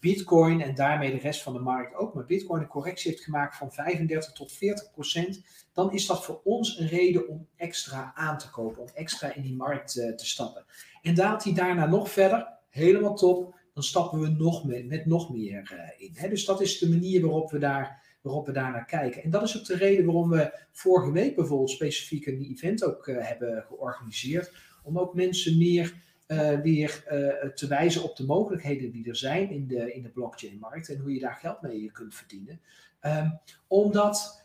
[0.00, 3.56] Bitcoin en daarmee de rest van de markt ook, maar Bitcoin een correctie heeft gemaakt
[3.56, 8.38] van 35 tot 40 procent, dan is dat voor ons een reden om extra aan
[8.38, 10.64] te kopen, om extra in die markt uh, te stappen.
[11.02, 15.32] En daalt hij daarna nog verder, helemaal top, dan stappen we nog met, met nog
[15.32, 16.12] meer uh, in.
[16.14, 16.28] Hè?
[16.28, 19.22] Dus dat is de manier waarop we, daar, waarop we daar naar kijken.
[19.22, 23.06] En dat is ook de reden waarom we vorige week bijvoorbeeld specifiek een event ook
[23.06, 28.90] uh, hebben georganiseerd, om ook mensen meer uh, weer uh, te wijzen op de mogelijkheden
[28.90, 32.14] die er zijn in de, in de blockchain-markt en hoe je daar geld mee kunt
[32.14, 32.60] verdienen.
[33.02, 34.42] Um, omdat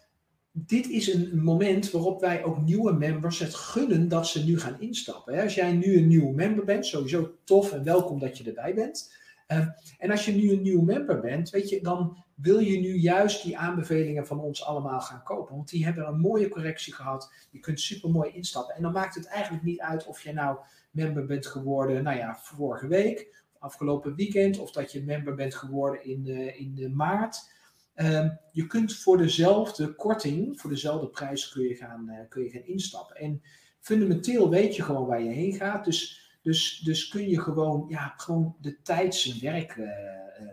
[0.52, 4.82] dit is een moment waarop wij ook nieuwe members het gunnen dat ze nu gaan
[4.82, 5.42] instappen.
[5.42, 9.14] Als jij nu een nieuwe member bent, sowieso tof en welkom dat je erbij bent.
[9.48, 12.96] Um, en als je nu een nieuwe member bent, weet je, dan wil je nu
[12.96, 15.56] juist die aanbevelingen van ons allemaal gaan kopen.
[15.56, 17.34] Want die hebben een mooie correctie gehad.
[17.52, 18.76] Je kunt super mooi instappen.
[18.76, 20.58] En dan maakt het eigenlijk niet uit of je nou
[20.94, 26.04] member bent geworden, nou ja, vorige week, afgelopen weekend, of dat je member bent geworden
[26.04, 27.52] in, uh, in de maart.
[27.96, 32.50] Um, je kunt voor dezelfde korting, voor dezelfde prijs kun je gaan, uh, kun je
[32.50, 33.16] gaan instappen.
[33.16, 33.42] En
[33.80, 35.86] fundamenteel weet je gewoon waar je heen gaat.
[35.86, 39.88] Dus, dus, dus kun je gewoon, ja, gewoon de tijd zijn werk uh,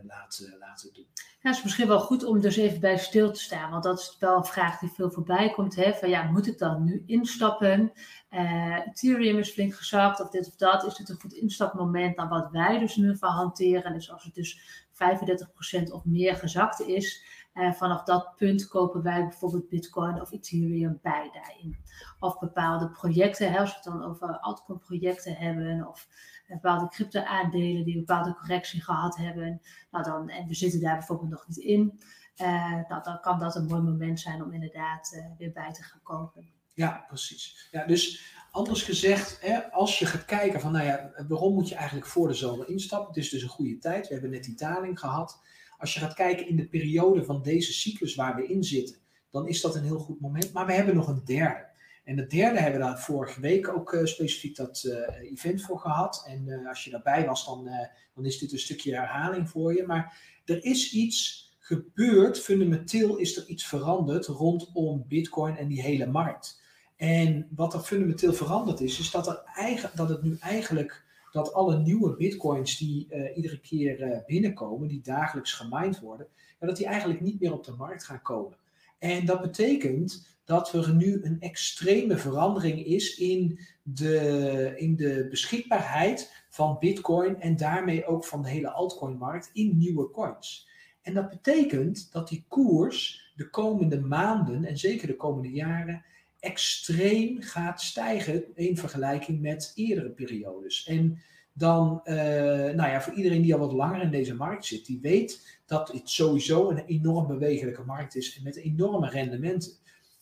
[0.02, 1.06] laten, laten doen.
[1.14, 3.70] Ja, het is misschien wel goed om dus even bij stil te staan.
[3.70, 5.76] Want dat is wel een vraag die veel voorbij komt.
[5.76, 5.94] Hè?
[5.94, 7.92] Van ja, moet ik dan nu instappen?
[8.30, 10.84] Uh, Ethereum is flink gezakt of dit of dat.
[10.84, 13.92] Is dit een goed instapmoment dan wat wij dus nu van hanteren?
[13.92, 14.60] Dus als het dus
[14.92, 20.98] 35% of meer gezakt is, uh, vanaf dat punt kopen wij bijvoorbeeld Bitcoin of Ethereum
[21.02, 21.76] bij daarin.
[22.18, 26.08] Of bepaalde projecten, als we het dan over altcoin projecten hebben, of
[26.46, 29.60] bepaalde crypto-aandelen die een bepaalde correctie gehad hebben.
[29.90, 32.00] Nou dan, en we zitten daar bijvoorbeeld nog niet in.
[32.36, 36.02] Uh, nou, dan kan dat een mooi moment zijn om inderdaad weer bij te gaan
[36.02, 36.52] kopen.
[36.74, 37.68] Ja, precies.
[37.70, 41.74] Ja, dus anders gezegd, hè, als je gaat kijken van, nou ja, waarom moet je
[41.74, 43.08] eigenlijk voor de zomer instappen?
[43.08, 44.06] Het is dus een goede tijd.
[44.06, 45.40] We hebben net die daling gehad.
[45.80, 48.96] Als je gaat kijken in de periode van deze cyclus waar we in zitten,
[49.30, 50.52] dan is dat een heel goed moment.
[50.52, 51.68] Maar we hebben nog een derde.
[52.04, 55.78] En de derde hebben we daar vorige week ook uh, specifiek dat uh, event voor
[55.78, 56.24] gehad.
[56.26, 57.70] En uh, als je daarbij was, dan,
[58.14, 59.86] dan is dit een stukje herhaling voor je.
[59.86, 66.06] Maar er is iets gebeurd, fundamenteel is er iets veranderd rondom Bitcoin en die hele
[66.06, 66.60] markt.
[66.96, 71.52] En wat er fundamenteel veranderd is, is dat, er eigen, dat het nu eigenlijk dat
[71.52, 76.26] alle nieuwe bitcoins die iedere keer binnenkomen, die dagelijks gemined worden,
[76.58, 78.56] dat die eigenlijk niet meer op de markt gaan komen.
[78.98, 86.44] En dat betekent dat er nu een extreme verandering is in de, in de beschikbaarheid
[86.48, 90.68] van Bitcoin en daarmee ook van de hele altcoinmarkt in nieuwe coins.
[91.02, 96.04] En dat betekent dat die koers de komende maanden en zeker de komende jaren
[96.40, 100.86] extreem gaat stijgen in vergelijking met eerdere periodes.
[100.86, 101.18] En
[101.52, 104.98] dan, uh, nou ja, voor iedereen die al wat langer in deze markt zit, die
[105.00, 109.72] weet dat het sowieso een enorm bewegelijke markt is met enorme rendementen.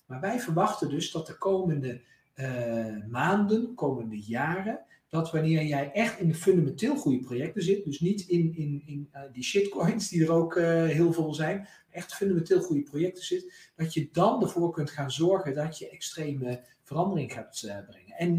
[0.07, 2.01] Maar wij verwachten dus dat de komende
[2.35, 8.01] uh, maanden, komende jaren, dat wanneer jij echt in de fundamenteel goede projecten zit, dus
[8.01, 12.14] niet in, in, in uh, die shitcoins die er ook uh, heel veel zijn, echt
[12.14, 17.33] fundamenteel goede projecten zit, dat je dan ervoor kunt gaan zorgen dat je extreme verandering
[17.33, 18.14] gaat brengen.
[18.16, 18.38] En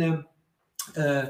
[0.98, 1.28] uh,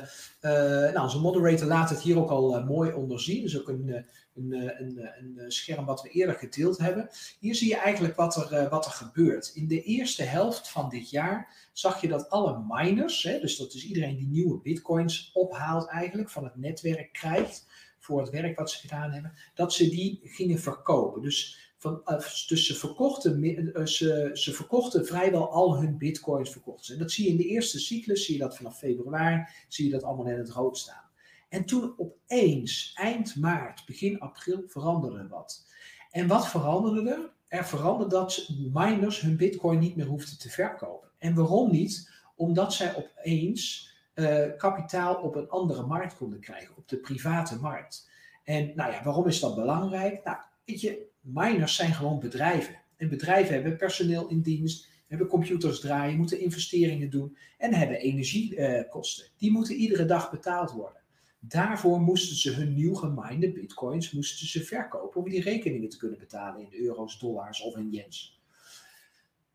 [0.94, 3.42] nou, onze moderator laat het hier ook al mooi onderzien.
[3.42, 4.06] Dus ook een,
[4.40, 7.10] een, een, een, scherm wat we eerder gedeeld hebben.
[7.40, 9.52] Hier zie je eigenlijk wat er, wat er gebeurt.
[9.54, 13.74] In de eerste helft van dit jaar zag je dat alle miners, hè, dus dat
[13.74, 17.68] is iedereen die nieuwe bitcoins ophaalt eigenlijk, van het netwerk krijgt
[18.00, 21.22] voor het werk wat ze gedaan hebben, dat ze die gingen verkopen.
[21.22, 22.02] Dus van,
[22.48, 26.94] dus ze verkochten, ze, ze verkochten vrijwel al hun bitcoins verkochten.
[26.94, 29.92] En dat zie je in de eerste cyclus, zie je dat vanaf februari, zie je
[29.92, 31.09] dat allemaal in het rood staan.
[31.50, 35.68] En toen opeens, eind maart, begin april, veranderde wat.
[36.12, 37.32] En wat veranderde er?
[37.48, 41.10] Er veranderde dat miners hun bitcoin niet meer hoefden te verkopen.
[41.18, 42.12] En waarom niet?
[42.36, 48.10] Omdat zij opeens uh, kapitaal op een andere markt konden krijgen, op de private markt.
[48.44, 50.24] En nou ja, waarom is dat belangrijk?
[50.24, 52.76] Nou, weet je, miners zijn gewoon bedrijven.
[52.98, 59.26] En bedrijven hebben personeel in dienst, hebben computers draaien, moeten investeringen doen en hebben energiekosten.
[59.38, 60.99] Die moeten iedere dag betaald worden.
[61.40, 66.20] Daarvoor moesten ze hun nieuw geminde bitcoins moesten ze verkopen om die rekeningen te kunnen
[66.20, 68.42] betalen in euro's, dollars of in yens.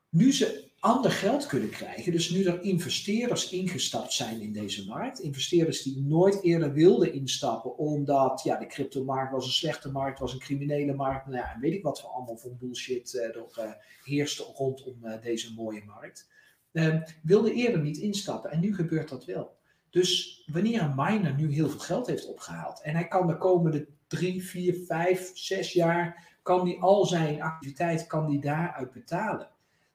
[0.08, 5.18] Nu ze ander geld kunnen krijgen, dus nu er investeerders ingestapt zijn in deze markt,
[5.18, 10.32] investeerders die nooit eerder wilden instappen omdat ja, de cryptomarkt was een slechte markt, was
[10.32, 13.72] een criminele markt, nou ja, weet ik wat voor allemaal voor bullshit uh, er uh,
[14.02, 16.28] heerste rondom uh, deze mooie markt,
[17.22, 19.56] wilden eerder niet instappen en nu gebeurt dat wel.
[19.94, 23.86] Dus wanneer een miner nu heel veel geld heeft opgehaald en hij kan de komende
[24.06, 29.52] drie, vier, vijf, zes jaar, kan die al zijn activiteit, kan die daaruit betalen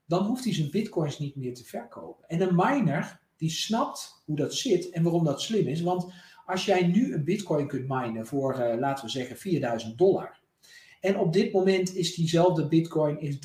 [0.09, 2.27] dan hoeft hij zijn bitcoins niet meer te verkopen.
[2.27, 5.81] En een miner, die snapt hoe dat zit en waarom dat slim is.
[5.81, 6.13] Want
[6.45, 10.39] als jij nu een bitcoin kunt minen voor, uh, laten we zeggen, 4000 dollar.
[10.99, 13.39] En op dit moment is diezelfde bitcoin is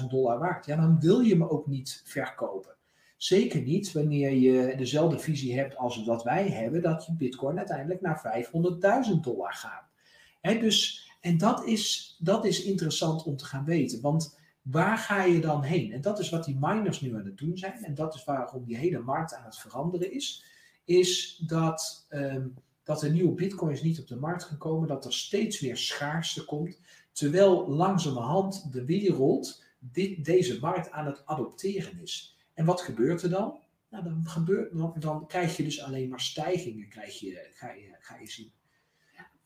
[0.00, 0.66] 33.000 dollar waard.
[0.66, 2.76] Ja, dan wil je hem ook niet verkopen.
[3.16, 8.00] Zeker niet wanneer je dezelfde visie hebt als wat wij hebben, dat je bitcoin uiteindelijk
[8.00, 8.46] naar
[9.08, 9.88] 500.000 dollar gaat.
[10.40, 14.00] He, dus, en dat is, dat is interessant om te gaan weten.
[14.00, 15.92] Want waar ga je dan heen?
[15.92, 17.84] En dat is wat die miners nu aan het doen zijn.
[17.84, 20.44] En dat is waarom die hele markt aan het veranderen is.
[20.84, 24.88] Is dat, um, dat er nieuwe bitcoins niet op de markt gaan komen.
[24.88, 26.80] Dat er steeds meer schaarste komt.
[27.12, 32.33] Terwijl langzamerhand de wereld dit, deze markt aan het adopteren is.
[32.54, 33.58] En wat gebeurt er dan?
[33.90, 38.16] Nou, dan, gebeurt, dan, krijg je dus alleen maar stijgingen krijg je, ga, je, ga
[38.16, 38.52] je zien.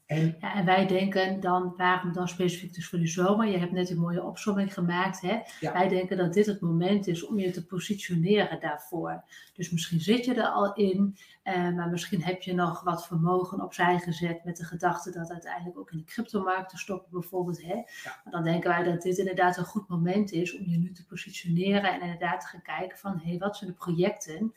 [0.08, 3.46] En, ja, en wij denken dan, waarom dan specifiek dus voor de zomer?
[3.46, 5.20] Je hebt net een mooie opzomming gemaakt.
[5.20, 5.38] Hè?
[5.60, 9.24] Wij denken dat dit het moment is om je te positioneren daarvoor.
[9.54, 13.62] Dus misschien zit je er al in, eh, maar misschien heb je nog wat vermogen
[13.62, 17.62] opzij gezet met de gedachte dat uiteindelijk ook in de cryptomarkt te stoppen bijvoorbeeld.
[17.62, 17.74] Hè?
[17.74, 18.30] Ja.
[18.30, 21.92] dan denken wij dat dit inderdaad een goed moment is om je nu te positioneren
[21.92, 24.52] en inderdaad te gaan kijken van, hé, hey, wat zijn de projecten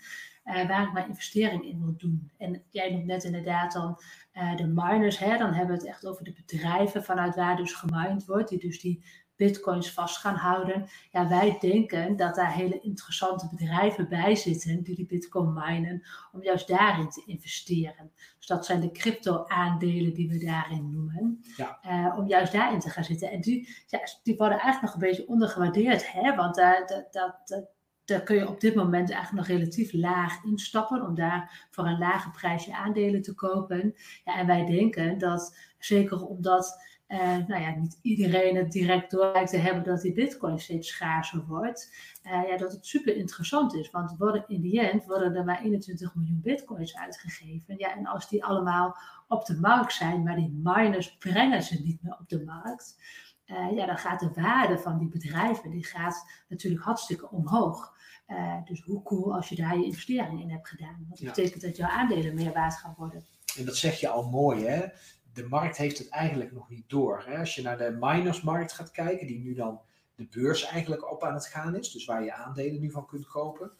[0.45, 2.31] uh, waar ik mijn investering in wil doen.
[2.37, 3.99] En jij noemt net inderdaad dan
[4.33, 7.73] uh, de miners, hè, dan hebben we het echt over de bedrijven vanuit waar dus
[7.73, 9.03] gemined wordt, die dus die
[9.35, 10.87] bitcoins vast gaan houden.
[11.11, 16.43] Ja, wij denken dat daar hele interessante bedrijven bij zitten die die bitcoin minen, om
[16.43, 18.11] juist daarin te investeren.
[18.37, 21.79] Dus dat zijn de crypto-aandelen die we daarin noemen, ja.
[21.85, 23.31] uh, om juist daarin te gaan zitten.
[23.31, 26.35] En die, ja, die worden eigenlijk nog een beetje ondergewaardeerd, hè?
[26.35, 27.69] want uh, dat, dat, dat
[28.05, 31.97] daar kun je op dit moment eigenlijk nog relatief laag instappen om daar voor een
[31.97, 33.95] lage prijsje aandelen te kopen.
[34.25, 39.31] Ja, en wij denken dat, zeker omdat uh, nou ja, niet iedereen het direct door
[39.31, 43.75] lijkt te hebben dat die bitcoin steeds schaarser wordt, uh, ja, dat het super interessant
[43.75, 43.89] is.
[43.89, 47.75] Want worden, in die end worden er maar 21 miljoen bitcoins uitgegeven.
[47.77, 52.03] Ja, en als die allemaal op de markt zijn, maar die miners brengen ze niet
[52.03, 52.97] meer op de markt.
[53.45, 57.99] Uh, ja, dan gaat de waarde van die bedrijven die gaat natuurlijk hartstikke omhoog.
[58.27, 61.05] Uh, dus hoe cool als je daar je investering in hebt gedaan.
[61.07, 63.25] Want dat betekent dat jouw aandelen meer waard gaan worden.
[63.57, 64.87] En dat zeg je al mooi, hè?
[65.33, 67.23] De markt heeft het eigenlijk nog niet door.
[67.25, 67.37] Hè?
[67.37, 69.81] Als je naar de minersmarkt gaat kijken, die nu dan
[70.15, 73.27] de beurs eigenlijk op aan het gaan is, dus waar je aandelen nu van kunt
[73.27, 73.71] kopen,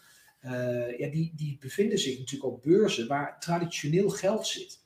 [0.41, 4.80] uh, ja, die, die bevinden zich natuurlijk op beurzen waar traditioneel geld zit.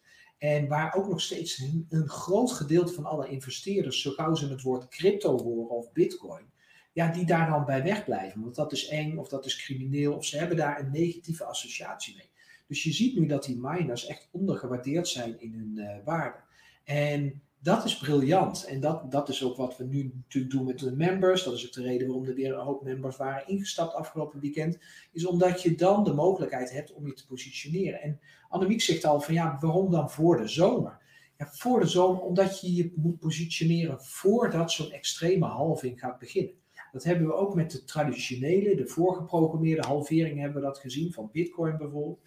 [0.46, 4.62] En waar ook nog steeds een, groot gedeelte van alle investeerders, zo gauw ze het
[4.62, 6.46] woord crypto horen of bitcoin,
[6.94, 8.42] ja, die daar dan bij wegblijven.
[8.42, 12.16] Want dat is eng of dat is crimineel of ze hebben daar een negatieve associatie
[12.16, 12.30] mee.
[12.68, 16.40] Dus je ziet nu dat die miners echt ondergewaardeerd zijn in hun uh, waarde.
[16.84, 18.66] En Dat is briljant.
[18.66, 21.44] En dat, dat is ook wat we nu natuurlijk doen met de members.
[21.44, 24.80] Dat is ook de reden waarom er weer een hoop members waren ingestapt afgelopen weekend.
[25.12, 28.02] Is omdat je dan de mogelijkheid hebt om je te positioneren.
[28.02, 30.98] En Annemiek zegt al van ja, waarom dan voor de zomer?
[31.38, 36.54] Ja, voor de zomer, omdat je je moet positioneren voordat zo'n extreme halving gaat beginnen.
[36.92, 41.30] Dat hebben we ook met de traditionele, de voorgeprogrammeerde halvering hebben we dat gezien, van
[41.32, 42.20] Bitcoin bijvoorbeeld.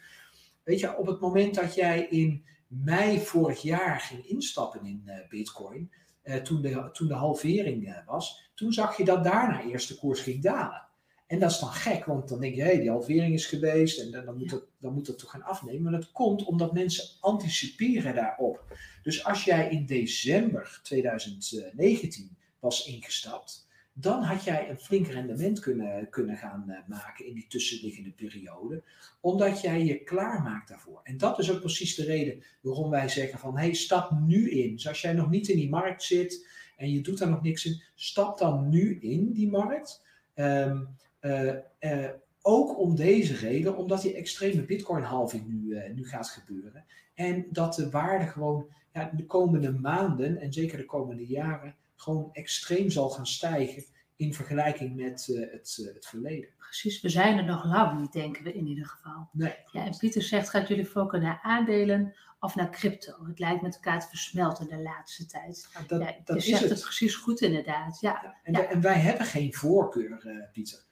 [0.62, 5.14] Weet je, op het moment dat jij in mei vorig jaar ging instappen in uh,
[5.28, 5.92] Bitcoin,
[6.24, 9.98] uh, toen, de, toen de halvering uh, was, toen zag je dat daarna eerst de
[9.98, 10.86] koers ging dalen.
[11.26, 14.00] En dat is dan gek, want dan denk je, hé, hey, die halvering is geweest
[14.00, 15.82] en dan moet, het, dan moet het toch gaan afnemen.
[15.82, 18.76] Maar dat komt omdat mensen anticiperen daarop.
[19.02, 23.67] Dus als jij in december 2019 was ingestapt,
[24.00, 28.82] dan had jij een flink rendement kunnen, kunnen gaan uh, maken in die tussenliggende periode,
[29.20, 31.00] omdat jij je klaarmaakt daarvoor.
[31.02, 34.72] En dat is ook precies de reden waarom wij zeggen van, hey, stap nu in.
[34.72, 37.64] Dus als jij nog niet in die markt zit en je doet daar nog niks
[37.64, 40.04] in, stap dan nu in die markt.
[40.34, 40.88] Um,
[41.20, 42.08] uh, uh,
[42.42, 46.84] ook om deze reden, omdat die extreme bitcoin-halving nu, nu gaat gebeuren.
[47.14, 52.32] En dat de waarde gewoon ja, de komende maanden en zeker de komende jaren gewoon
[52.32, 53.84] extreem zal gaan stijgen
[54.16, 56.48] in vergelijking met uh, het, uh, het verleden.
[56.58, 59.28] Precies, we zijn er nog lang niet, denken we in ieder geval.
[59.32, 59.54] Nee.
[59.72, 63.26] Ja, en Pieter zegt, gaat jullie focussen naar aandelen of naar crypto?
[63.26, 65.68] Het lijkt met elkaar te versmelten de laatste tijd.
[65.74, 66.70] Ja, dat, ja, dat je zegt het.
[66.70, 66.82] het.
[66.82, 68.00] precies goed inderdaad.
[68.00, 68.36] Ja.
[68.42, 70.86] en, en, wij hebben geen voorkeur, uh, Pieter.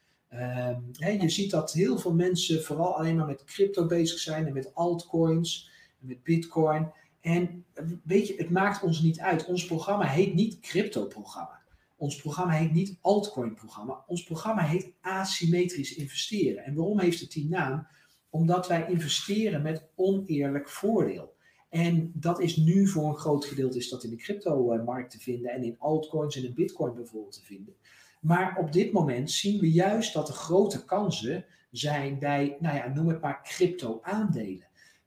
[0.93, 4.53] Hè, je ziet dat heel veel mensen vooral alleen maar met crypto bezig zijn en
[4.53, 6.93] met altcoins en met bitcoin.
[7.27, 7.65] En
[8.05, 9.45] weet je, het maakt ons niet uit.
[9.45, 11.61] Ons programma heet niet crypto-programma.
[11.97, 14.05] Ons programma heet niet altcoin-programma.
[14.07, 16.65] Ons programma heet asymmetrisch investeren.
[16.65, 17.87] En waarom heeft het die naam?
[18.31, 21.35] Omdat wij investeren met oneerlijk voordeel.
[21.69, 25.51] En dat is nu voor een groot gedeelte is dat in de crypto-markt te vinden
[25.51, 27.75] en in altcoins en in bitcoin bijvoorbeeld te vinden.
[28.21, 32.89] Maar op dit moment zien we juist dat er grote kansen zijn bij, nou ja,
[32.89, 34.67] noem het maar crypto-aandelen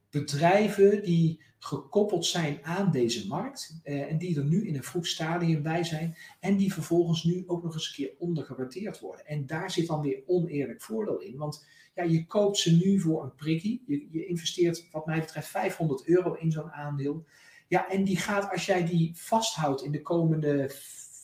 [0.10, 5.08] bedrijven die gekoppeld zijn aan deze markt eh, en die er nu in een vroeg
[5.08, 9.26] stadium bij zijn en die vervolgens nu ook nog eens een keer ondergewaardeerd worden.
[9.26, 13.24] En daar zit dan weer oneerlijk voordeel in, want ja, je koopt ze nu voor
[13.24, 17.26] een prikkie, je, je investeert wat mij betreft 500 euro in zo'n aandeel.
[17.68, 20.72] Ja, en die gaat als jij die vasthoudt in de komende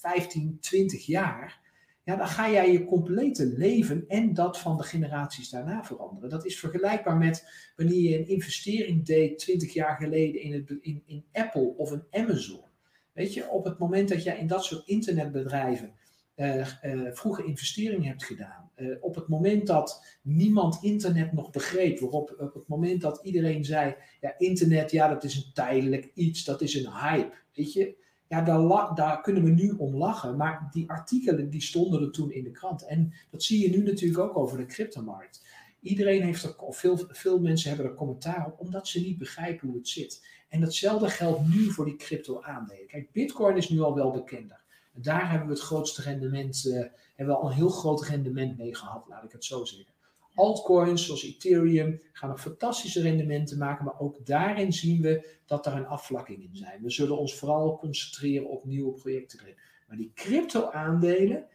[0.02, 1.60] 15, 20 jaar,
[2.06, 6.30] ja, dan ga jij je complete leven en dat van de generaties daarna veranderen.
[6.30, 11.04] Dat is vergelijkbaar met wanneer je een investering deed 20 jaar geleden in, het, in,
[11.06, 12.64] in Apple of een Amazon.
[13.14, 15.94] Weet je, op het moment dat jij in dat soort internetbedrijven
[16.36, 22.00] uh, uh, vroege investeringen hebt gedaan, uh, op het moment dat niemand internet nog begreep,
[22.00, 26.44] waarop op het moment dat iedereen zei, ja, internet, ja, dat is een tijdelijk iets,
[26.44, 28.42] dat is een hype, weet je, ja,
[28.94, 30.38] daar, kunnen we nu om lachen.
[30.38, 32.86] Maar die artikelen die stonden er toen in de krant.
[32.86, 35.46] En dat zie je nu natuurlijk ook over de cryptomarkt.
[35.80, 39.68] Iedereen heeft er, of veel, veel mensen hebben er commentaar op, omdat ze niet begrijpen
[39.68, 40.26] hoe het zit.
[40.50, 42.88] En datzelfde geldt nu voor die crypto-aandelen.
[42.88, 44.64] Kijk, Bitcoin is nu al wel bekender.
[44.94, 46.74] En daar hebben we het grootste rendement, uh,
[47.16, 49.95] hebben we al een heel groot rendement mee gehad, laat ik het zo zeggen.
[50.36, 55.74] Altcoins zoals Ethereum gaan nog fantastische rendementen maken, maar ook daarin zien we dat er
[55.74, 56.82] een afvlakking in zijn.
[56.82, 59.40] We zullen ons vooral concentreren op nieuwe projecten.
[59.88, 61.46] Maar die crypto-aandelen,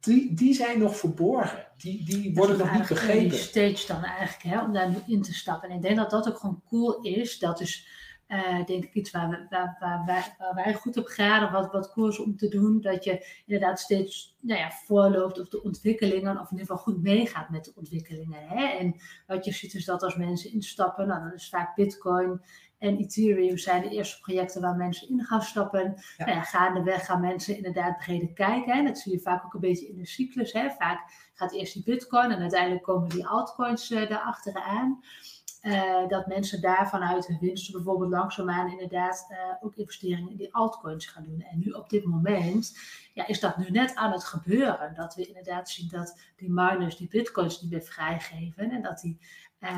[0.00, 1.66] die, die zijn nog verborgen.
[1.76, 3.28] Die, die worden nog niet begrepen.
[3.28, 5.68] Die stage dan eigenlijk, hè, om daar nu in te stappen.
[5.68, 7.38] En ik denk dat dat ook gewoon cool is.
[7.38, 7.86] Dat is
[8.30, 11.72] uh, denk ik iets waar, we, waar, waar, waar, waar, wij goed op geraden, wat,
[11.72, 12.80] wat koers om te doen.
[12.80, 17.02] Dat je inderdaad steeds nou ja, voorloopt op de ontwikkelingen, of in ieder geval goed
[17.02, 18.48] meegaat met de ontwikkelingen.
[18.48, 18.64] Hè?
[18.64, 22.40] En wat je ziet is dat als mensen instappen, nou, dan is vaak Bitcoin
[22.80, 25.94] en Ethereum zijn de eerste projecten waar mensen in gaan stappen.
[26.16, 26.24] Ja.
[26.24, 28.76] Nou ja, gaandeweg gaan mensen inderdaad breder kijken.
[28.76, 28.84] Hè?
[28.84, 30.52] Dat zie je vaak ook een beetje in de cyclus.
[30.52, 30.70] Hè?
[30.70, 35.00] Vaak gaat eerst die Bitcoin en uiteindelijk komen die altcoins uh, daarachteraan.
[35.62, 40.54] Uh, dat mensen daar vanuit hun winsten bijvoorbeeld langzaamaan inderdaad uh, ook investeringen in die
[40.54, 41.40] altcoins gaan doen.
[41.40, 42.78] En nu op dit moment
[43.12, 44.94] ja, is dat nu net aan het gebeuren.
[44.94, 48.70] Dat we inderdaad zien dat die miners die bitcoins niet meer vrijgeven.
[48.70, 49.18] En dat die,
[49.60, 49.70] uh,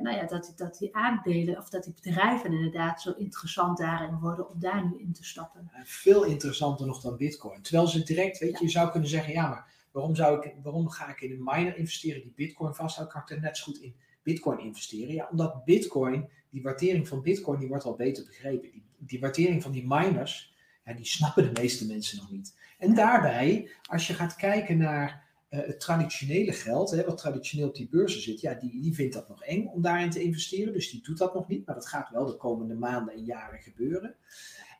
[0.00, 4.50] nou ja, dat, dat die aandelen of dat die bedrijven inderdaad zo interessant daarin worden
[4.50, 5.70] om daar nu in te stappen.
[5.84, 7.62] Veel interessanter nog dan bitcoin.
[7.62, 10.88] Terwijl ze direct, weet je, je zou kunnen zeggen, ja maar waarom, zou ik, waarom
[10.88, 13.12] ga ik in een miner investeren die bitcoin vasthoudt?
[13.12, 15.14] Kan ik er net zo goed in Bitcoin investeren?
[15.14, 18.70] Ja, omdat Bitcoin, die waardering van Bitcoin, die wordt al beter begrepen.
[18.70, 20.54] Die, die waardering van die miners,
[20.84, 22.54] ja, die snappen de meeste mensen nog niet.
[22.78, 27.88] En daarbij, als je gaat kijken naar het traditionele geld, hè, wat traditioneel op die
[27.88, 30.72] beurzen zit, ja, die, die vindt dat nog eng om daarin te investeren.
[30.72, 31.66] Dus die doet dat nog niet.
[31.66, 34.14] Maar dat gaat wel de komende maanden en jaren gebeuren.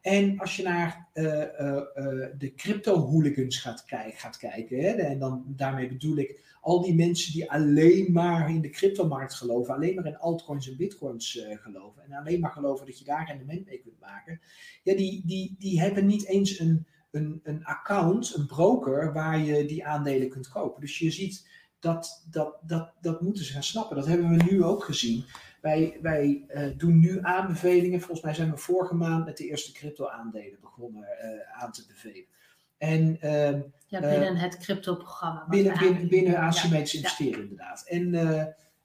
[0.01, 1.43] En als je naar uh, uh,
[2.39, 7.33] de crypto-hooligans gaat, kijk, gaat kijken, hè, en dan, daarmee bedoel ik al die mensen
[7.33, 12.13] die alleen maar in de cryptomarkt geloven, alleen maar in altcoins en bitcoins geloven, en
[12.13, 14.41] alleen maar geloven dat je daar rendement mee kunt maken,
[14.83, 19.65] ja, die, die, die hebben niet eens een, een, een account, een broker, waar je
[19.65, 20.81] die aandelen kunt kopen.
[20.81, 21.49] Dus je ziet
[21.81, 23.97] dat, dat, dat, dat moeten ze gaan snappen.
[23.97, 25.25] Dat hebben we nu ook gezien.
[25.61, 28.01] Wij, wij uh, doen nu aanbevelingen.
[28.01, 32.25] Volgens mij zijn we vorige maand met de eerste crypto-aandelen begonnen uh, aan te bevelen.
[32.81, 35.47] En, uh, ja, binnen het crypto-programma.
[35.49, 37.03] Binnen, binnen, binnen asymmetrische ja.
[37.03, 37.85] investeren, inderdaad.
[37.87, 38.15] En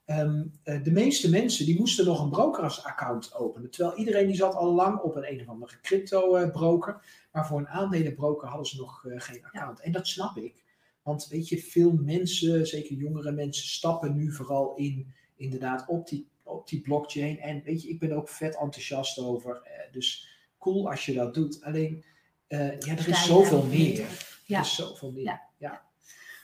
[0.06, 3.70] um, de meeste mensen die moesten nog een brokeraccount openen.
[3.70, 7.02] Terwijl iedereen die zat al lang op een een of andere crypto-broker.
[7.32, 9.78] Maar voor een aandelenbroker hadden ze nog geen account.
[9.78, 9.84] Ja.
[9.84, 10.64] En dat snap ik.
[11.02, 16.28] Want weet je, veel mensen, zeker jongere mensen, stappen nu vooral in, inderdaad op die
[16.46, 17.38] op die blockchain.
[17.38, 19.60] En weet je, ik ben ook vet enthousiast over.
[19.62, 20.28] Eh, dus
[20.58, 21.62] cool als je dat doet.
[21.62, 22.04] Alleen,
[22.48, 24.06] uh, ja, er is zoveel meer.
[24.44, 24.58] Ja.
[24.58, 25.24] Er is zoveel meer.
[25.24, 25.42] Ja.
[25.58, 25.82] ja.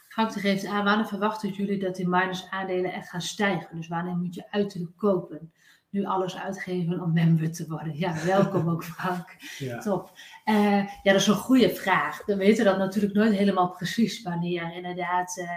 [0.08, 3.76] Frank geeft aan, wanneer verwachten jullie dat die miners aandelen echt gaan stijgen?
[3.76, 5.52] Dus wanneer moet je uiterlijk kopen?
[5.90, 7.98] Nu alles uitgeven om member te worden.
[7.98, 9.36] Ja, welkom ook Frank.
[9.58, 9.78] Ja.
[9.78, 10.10] Top.
[10.44, 12.26] Uh, ja, dat is een goede vraag.
[12.26, 15.50] We weten dat natuurlijk nooit helemaal precies wanneer inderdaad uh,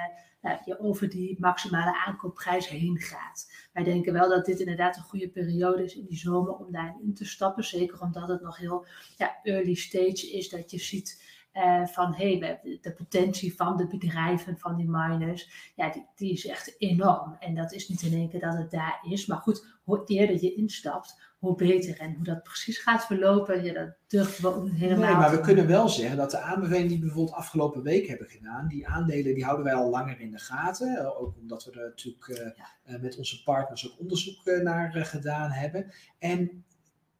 [0.65, 3.51] je over die maximale aankoopprijs heen gaat.
[3.73, 7.01] Wij denken wel dat dit inderdaad een goede periode is in die zomer om daarin
[7.01, 7.63] in te stappen.
[7.63, 8.85] Zeker omdat het nog heel
[9.17, 10.49] ja, early stage is.
[10.49, 11.23] Dat je ziet
[11.53, 16.45] uh, van hey, de potentie van de bedrijven, van die miners, ja, die, die is
[16.45, 17.35] echt enorm.
[17.39, 19.25] En dat is niet in één keer dat het daar is.
[19.25, 21.99] Maar goed, hoe eerder je instapt, hoe beter.
[21.99, 25.09] En hoe dat precies gaat verlopen, ja, dat durven we ook helemaal.
[25.09, 28.29] Nee, maar we kunnen wel zeggen dat de aanbevelingen die we bijvoorbeeld afgelopen week hebben
[28.29, 30.97] gedaan, die aandelen die houden wij al langer in de gaten.
[30.97, 32.97] Eh, ook omdat we er natuurlijk uh, ja.
[32.97, 35.93] met onze partners ook onderzoek naar gedaan hebben.
[36.19, 36.63] En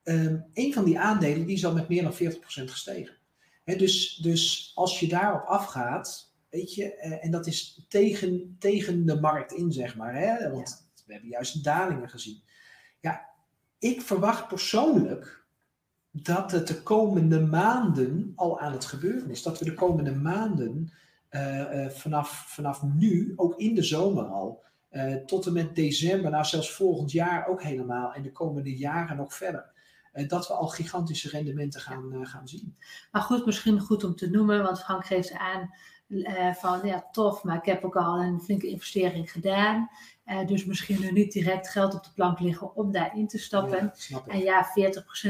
[0.03, 2.15] um, een van die aandelen die is al met meer dan 40%
[2.47, 3.15] gestegen.
[3.63, 9.19] He, dus, dus als je daarop afgaat, weet je, en dat is tegen, tegen de
[9.19, 10.15] markt in, zeg maar.
[10.15, 10.51] Hè?
[10.51, 11.03] Want ja.
[11.05, 12.43] we hebben juist dalingen gezien.
[13.05, 13.29] Ja,
[13.79, 15.45] ik verwacht persoonlijk
[16.11, 19.43] dat het de komende maanden al aan het gebeuren is.
[19.43, 20.91] Dat we de komende maanden
[21.29, 26.31] uh, uh, vanaf, vanaf nu, ook in de zomer al, uh, tot en met december,
[26.31, 29.73] nou zelfs volgend jaar ook helemaal en de komende jaren nog verder.
[30.27, 32.77] dat we al gigantische rendementen gaan, gaan zien.
[33.11, 35.73] Maar goed, misschien goed om te noemen, want Frank geeft aan
[36.55, 39.89] van ja, tof, maar ik heb ook al een flinke investering gedaan.
[40.25, 43.93] Uh, dus misschien nu niet direct geld op de plank liggen om daarin te stappen.
[44.07, 44.67] Ja, en ja,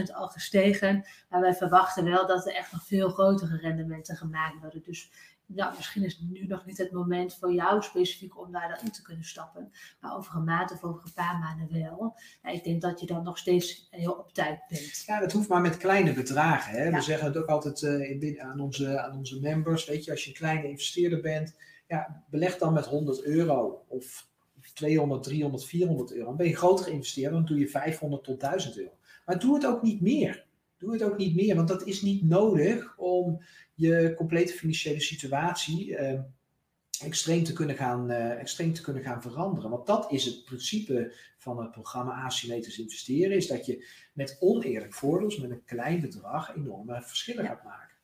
[0.09, 1.05] 40% al gestegen.
[1.29, 4.81] Maar wij verwachten wel dat er echt nog veel grotere rendementen gemaakt worden.
[4.83, 5.11] Dus
[5.45, 8.91] nou, misschien is nu nog niet het moment voor jou specifiek om daar dan in
[8.91, 9.71] te kunnen stappen.
[9.99, 12.15] Maar over een maand of over een paar maanden wel.
[12.43, 15.03] Ja, ik denk dat je dan nog steeds heel op tijd bent.
[15.05, 16.73] Ja, dat hoeft maar met kleine bedragen.
[16.73, 16.91] Hè?
[16.91, 19.85] We zeggen het ook altijd uh, aan, onze, aan onze members.
[19.85, 21.55] Weet je, als je een kleine investeerder bent,
[21.87, 24.27] ja, beleg dan met 100 euro of
[24.73, 26.25] 200, 300, 400 euro.
[26.25, 28.91] Dan ben je groter investeerder, dan doe je 500 tot 1000 euro.
[29.25, 30.45] Maar doe het ook niet meer.
[30.77, 33.41] Doe het ook niet meer, want dat is niet nodig om
[33.75, 36.19] je complete financiële situatie uh,
[37.03, 39.69] extreem, te kunnen gaan, uh, extreem te kunnen gaan veranderen.
[39.69, 44.93] Want dat is het principe van het programma asymmetrisch investeren, is dat je met oneerlijk
[44.93, 47.95] voordeel, dus met een klein bedrag, enorme verschillen gaat maken.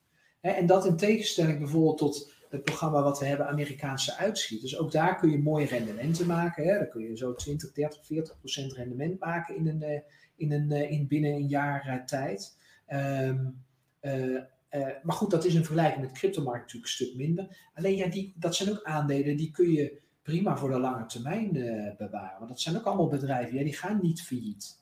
[0.41, 4.77] en dat in tegenstelling bijvoorbeeld tot het programma wat we hebben, Amerikaanse uitschieters.
[4.77, 6.63] Ook daar kun je mooie rendementen maken.
[6.63, 6.77] Hè?
[6.77, 10.01] Dan kun je zo 20, 30, 40 procent rendement maken in, een, eh,
[10.35, 12.57] in, een, eh, in binnen een jaar tijd.
[12.93, 13.63] Um,
[14.01, 14.41] uh,
[15.03, 17.57] maar goed, dat is in vergelijking met cryptomarkt natuurlijk een stuk minder.
[17.73, 21.51] Alleen ja, die, dat zijn ook aandelen die kun je prima voor de lange termijn
[21.97, 22.37] bewaren.
[22.37, 24.81] Want dat zijn ook allemaal bedrijven, ja, die gaan niet failliet.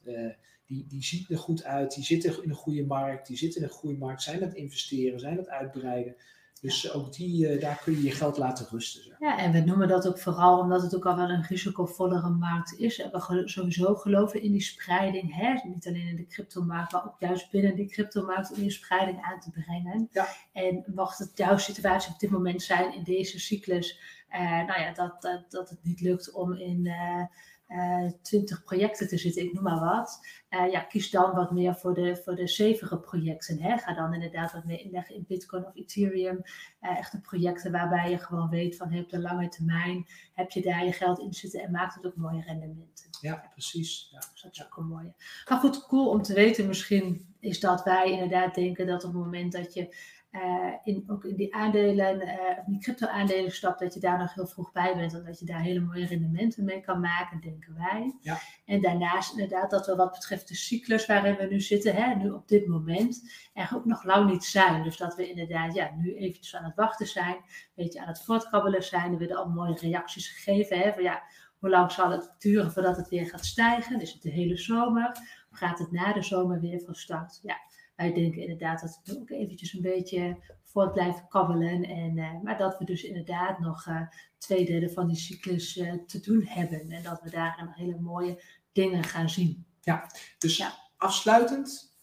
[0.65, 3.67] die, die zien er goed uit, die zitten in een goede markt, die zitten in
[3.67, 6.15] een goede markt, zijn het investeren, zijn het uitbreiden.
[6.61, 9.03] Dus ook die, uh, daar kun je je geld laten rusten.
[9.03, 9.19] Zeg.
[9.19, 12.79] Ja, en we noemen dat ook vooral omdat het ook al wel een risicovollere markt
[12.79, 12.99] is.
[12.99, 15.35] En we sowieso geloven in die spreiding.
[15.35, 15.69] Hè?
[15.69, 19.39] Niet alleen in de cryptomarkt, maar ook juist binnen die cryptomarkt om die spreiding aan
[19.39, 20.07] te brengen.
[20.11, 20.27] Ja.
[20.53, 23.99] En mocht het jouw situatie op dit moment zijn in deze cyclus,
[24.31, 26.85] uh, nou ja, dat, dat, dat het niet lukt om in...
[26.85, 27.23] Uh,
[27.69, 30.27] uh, 20 projecten te zitten, ik noem maar wat.
[30.49, 33.61] Uh, ja, kies dan wat meer voor de, voor de zevige projecten.
[33.61, 33.77] Hè?
[33.77, 36.41] Ga dan inderdaad wat meer inleggen in Bitcoin of Ethereum.
[36.81, 40.61] Uh, echte projecten waarbij je gewoon weet van hey, op de lange termijn heb je
[40.61, 43.09] daar je geld in zitten en maakt het ook mooie rendementen.
[43.21, 44.09] Ja, precies.
[44.11, 44.19] Ja.
[44.33, 45.13] Dus dat is ook een mooie.
[45.49, 49.21] Maar goed, cool om te weten misschien is dat wij inderdaad denken dat op het
[49.23, 49.95] moment dat je
[50.31, 52.33] uh, in, ook in die aandelen, uh,
[52.65, 55.61] die crypto-aandelen stapt, dat je daar nog heel vroeg bij bent en dat je daar
[55.61, 58.17] hele mooie rendementen mee kan maken, denken wij.
[58.21, 58.37] Ja.
[58.65, 62.29] En daarnaast inderdaad dat we wat betreft de cyclus waarin we nu zitten, hè, nu
[62.29, 64.83] op dit moment, er ook nog lang niet zijn.
[64.83, 67.43] Dus dat we inderdaad ja, nu eventjes aan het wachten zijn, een
[67.75, 69.11] beetje aan het voortkrabbelen zijn.
[69.11, 71.23] Er werden al mooie reacties gegeven hè, van ja,
[71.59, 74.01] hoe lang zal het duren voordat het weer gaat stijgen?
[74.01, 75.09] Is het de hele zomer?
[75.51, 77.39] Of gaat het na de zomer weer van start?
[77.43, 77.57] Ja,
[77.99, 81.83] wij denken inderdaad dat we ook eventjes een beetje voort blijven kabbelen.
[81.83, 84.01] En, uh, maar dat we dus inderdaad nog uh,
[84.37, 86.91] twee derde van die cyclus uh, te doen hebben.
[86.91, 89.65] En dat we daar nog hele mooie dingen gaan zien.
[89.81, 90.73] Ja, dus ja.
[90.97, 91.97] afsluitend,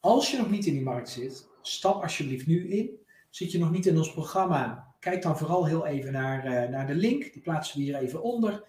[0.00, 2.90] als je nog niet in die markt zit, stap alsjeblieft nu in.
[3.30, 6.94] Zit je nog niet in ons programma, kijk dan vooral heel even naar, naar de
[6.94, 7.32] link.
[7.32, 8.64] Die plaatsen we hier even onder.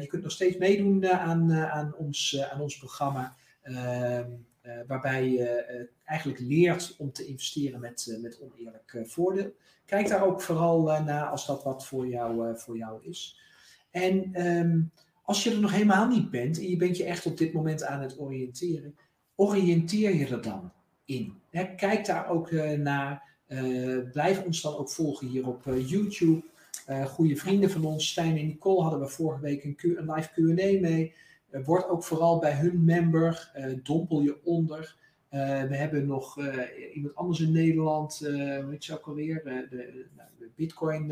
[0.00, 3.36] je kunt nog steeds meedoen aan, aan, ons, aan ons programma.
[3.62, 4.30] Ehm,
[4.86, 9.54] waarbij je uh, eigenlijk leert om te investeren met, uh, met oneerlijk voordeel.
[9.84, 13.40] Kijk daar ook vooral naar als dat wat voor jou, voor jou is.
[13.90, 14.90] En um,
[15.22, 17.82] als je er nog helemaal niet bent en je bent je echt op dit moment
[17.82, 18.96] aan het oriënteren,
[19.34, 20.72] oriënteer je er dan
[21.04, 21.34] in.
[21.76, 23.22] Kijk daar ook naar.
[24.12, 26.42] blijf ons dan ook volgen hier op YouTube.
[27.06, 30.28] goede vrienden van ons, Stijn en Nicole, hadden we vorige week een, Q, een live
[30.34, 31.14] QA mee.
[31.56, 34.96] Uh, word ook vooral bij hun member, uh, dompel je onder.
[35.30, 36.38] Uh, we hebben nog
[36.94, 38.18] iemand anders in Nederland,
[38.68, 40.06] weet je ook alweer, de, de,
[40.38, 41.08] de Bitcoin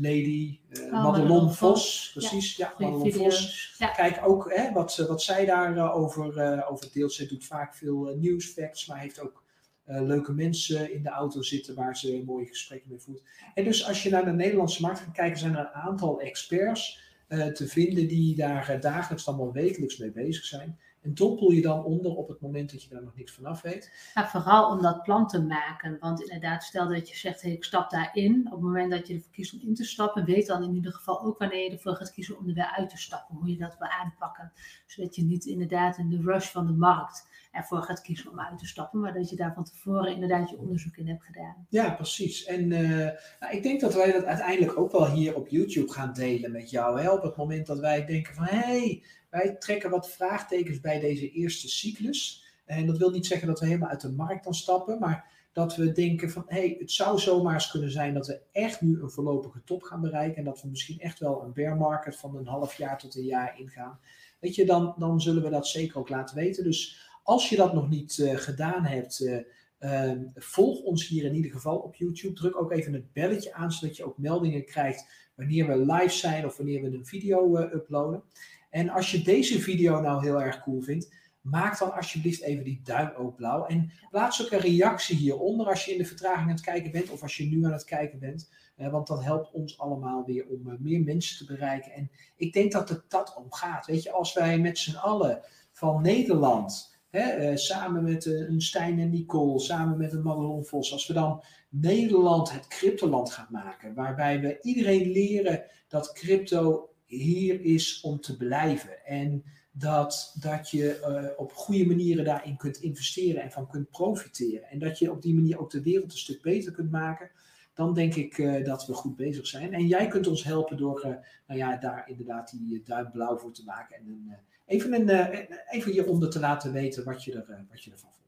[0.00, 3.74] lady, oh, Madelon Vos, precies, ja, ja Madelon Vos.
[3.78, 3.86] Ja.
[3.86, 7.12] Kijk ook hè, wat, wat zij daarover over, over deelt.
[7.12, 9.44] Zij doet vaak veel nieuwsfacts, maar heeft ook
[9.86, 13.22] uh, leuke mensen in de auto zitten waar ze mooie gesprekken mee voert.
[13.54, 16.98] En dus als je naar de Nederlandse markt gaat kijken, zijn er een aantal experts
[16.98, 20.78] uh, te vinden die daar uh, dagelijks dan wel wekelijks mee bezig zijn.
[21.02, 24.10] En dompel je dan onder op het moment dat je daar nog niks vanaf weet?
[24.14, 25.96] Ja, vooral om dat plan te maken.
[26.00, 28.46] Want inderdaad, stel dat je zegt, ik stap daarin.
[28.46, 30.92] Op het moment dat je ervoor kiest om in te stappen, weet dan in ieder
[30.92, 33.36] geval ook wanneer je ervoor gaat kiezen om er weer uit te stappen.
[33.36, 34.52] Hoe je dat wil aanpakken.
[34.86, 38.58] Zodat je niet inderdaad in de rush van de markt ervoor gaat kiezen om uit
[38.58, 41.66] te stappen, maar dat je daar van tevoren inderdaad je onderzoek in hebt gedaan.
[41.68, 42.44] Ja, precies.
[42.44, 43.08] En uh,
[43.40, 46.70] nou, ik denk dat wij dat uiteindelijk ook wel hier op YouTube gaan delen met
[46.70, 47.00] jou.
[47.00, 47.10] Hè?
[47.10, 51.30] Op het moment dat wij denken van hé, hey, wij trekken wat vraagtekens bij deze
[51.30, 52.44] eerste cyclus.
[52.64, 55.76] En dat wil niet zeggen dat we helemaal uit de markt dan stappen, maar dat
[55.76, 59.02] we denken van hé, hey, het zou zomaar eens kunnen zijn dat we echt nu
[59.02, 62.36] een voorlopige top gaan bereiken en dat we misschien echt wel een bear market van
[62.36, 63.98] een half jaar tot een jaar ingaan.
[64.40, 66.64] Weet je, dan, dan zullen we dat zeker ook laten weten.
[66.64, 69.38] Dus als je dat nog niet uh, gedaan hebt, uh,
[69.80, 72.34] uh, volg ons hier in ieder geval op YouTube.
[72.34, 76.46] Druk ook even het belletje aan, zodat je ook meldingen krijgt wanneer we live zijn
[76.46, 78.22] of wanneer we een video uploaden.
[78.70, 82.80] En als je deze video nou heel erg cool vindt, maak dan alsjeblieft even die
[82.84, 83.66] duim ook blauw.
[83.66, 87.10] En plaats ook een reactie hieronder als je in de vertraging aan het kijken bent
[87.10, 88.50] of als je nu aan het kijken bent.
[88.76, 91.92] want dat helpt ons allemaal weer om meer mensen te bereiken.
[91.92, 93.86] En ik denk dat het dat om gaat.
[93.86, 95.42] Weet je, als wij met z'n allen
[95.72, 100.92] van Nederland Uh, samen met uh, een Stijn en Nicole, samen met een Madelon Vos,
[100.92, 107.60] als we dan Nederland het cryptoland gaan maken, waarbij we iedereen leren dat crypto hier
[107.60, 109.04] is om te blijven.
[109.04, 114.68] En dat, dat je uh, op goede manieren daarin kunt investeren en van kunt profiteren.
[114.68, 117.30] En dat je op die manier ook de wereld een stuk beter kunt maken,
[117.74, 119.74] dan denk ik dat we goed bezig zijn.
[119.74, 123.64] En jij kunt ons helpen door nou ja, daar inderdaad die duim blauw voor te
[123.64, 124.36] maken en een
[124.70, 128.19] even, een, even hieronder te laten weten wat je, er, uh, wat je ervan vond.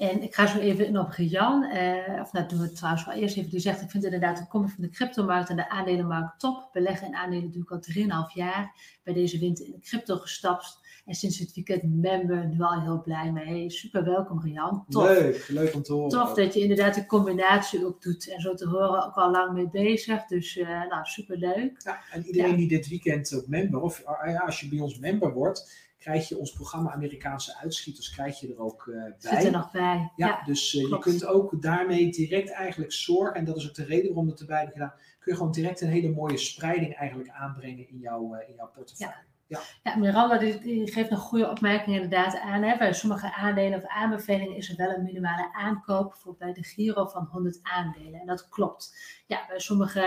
[0.00, 1.64] En ik ga zo even in op Rian.
[1.64, 3.50] Uh, of nou doen we trouwens wel eerst even.
[3.50, 6.68] Die zegt, ik vind inderdaad de komst van de cryptomarkt en de aandelenmarkt top.
[6.72, 7.82] Beleggen in aandelen doe ik al
[8.28, 8.74] 3,5 jaar.
[9.02, 10.78] Bij deze winter in de crypto gestapt.
[11.06, 13.70] En sinds het weekend member, nu al heel blij mee.
[13.70, 14.84] super welkom Rian.
[14.88, 15.04] Tof.
[15.04, 16.10] Leuk, leuk om te horen.
[16.10, 18.28] Tof dat je inderdaad de combinatie ook doet.
[18.28, 20.26] En zo te horen ook al lang mee bezig.
[20.26, 21.80] Dus uh, nou, super leuk.
[21.84, 22.56] Ja, en iedereen ja.
[22.56, 26.38] die dit weekend ook member, of ja, als je bij ons member wordt, krijg je
[26.38, 29.14] ons programma Amerikaanse uitschieters krijg je er ook uh, bij.
[29.18, 30.12] Zit er nog bij.
[30.16, 33.74] Ja, ja dus uh, je kunt ook daarmee direct eigenlijk zorgen, en dat is ook
[33.74, 36.38] de reden waarom we het erbij hebben gedaan, kun je gewoon direct een hele mooie
[36.38, 39.14] spreiding eigenlijk aanbrengen in, jouw in jouw portefeuille.
[39.14, 39.29] Ja.
[39.50, 42.62] Ja, ja Miranda die, die, geeft een goede opmerking inderdaad aan.
[42.62, 42.76] Hè.
[42.76, 47.06] Bij sommige aandelen of aanbevelingen is er wel een minimale aankoop, bijvoorbeeld bij de Giro
[47.06, 48.20] van 100 aandelen.
[48.20, 48.94] En dat klopt.
[49.26, 50.00] Ja, bij sommige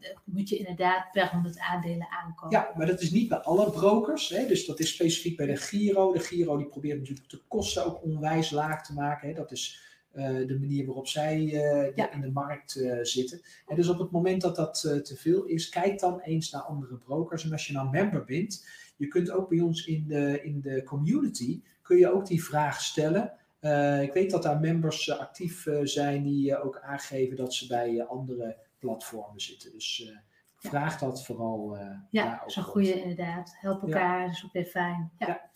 [0.00, 2.58] uh, moet je inderdaad per 100 aandelen aankopen.
[2.58, 4.28] Ja, maar dat is niet bij alle brokers.
[4.28, 4.46] Hè.
[4.46, 6.12] Dus dat is specifiek bij de Giro.
[6.12, 9.28] De Giro die probeert natuurlijk de kosten ook onwijs laag te maken.
[9.28, 9.34] Hè.
[9.34, 9.84] Dat is
[10.16, 12.12] uh, de manier waarop zij uh, ja.
[12.12, 13.40] in de markt uh, zitten.
[13.66, 16.96] En dus op het moment dat dat te veel is, kijk dan eens naar andere
[16.96, 17.44] brokers.
[17.44, 18.66] En als je nou member bent,
[18.96, 22.80] je kunt ook bij ons in de, in de community, kun je ook die vraag
[22.80, 23.32] stellen.
[23.60, 27.66] Eh, ik weet dat daar members eh, actief eh, zijn die ook aangeven dat ze
[27.66, 29.72] bij andere platformen zitten.
[29.72, 30.12] Dus
[30.56, 31.78] vraag dat vooral.
[32.10, 33.56] ja, dat is een goede inderdaad.
[33.58, 35.10] Help elkaar, dat is ook weer fijn.
[35.18, 35.50] Ja.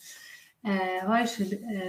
[0.63, 1.27] Uh, hoi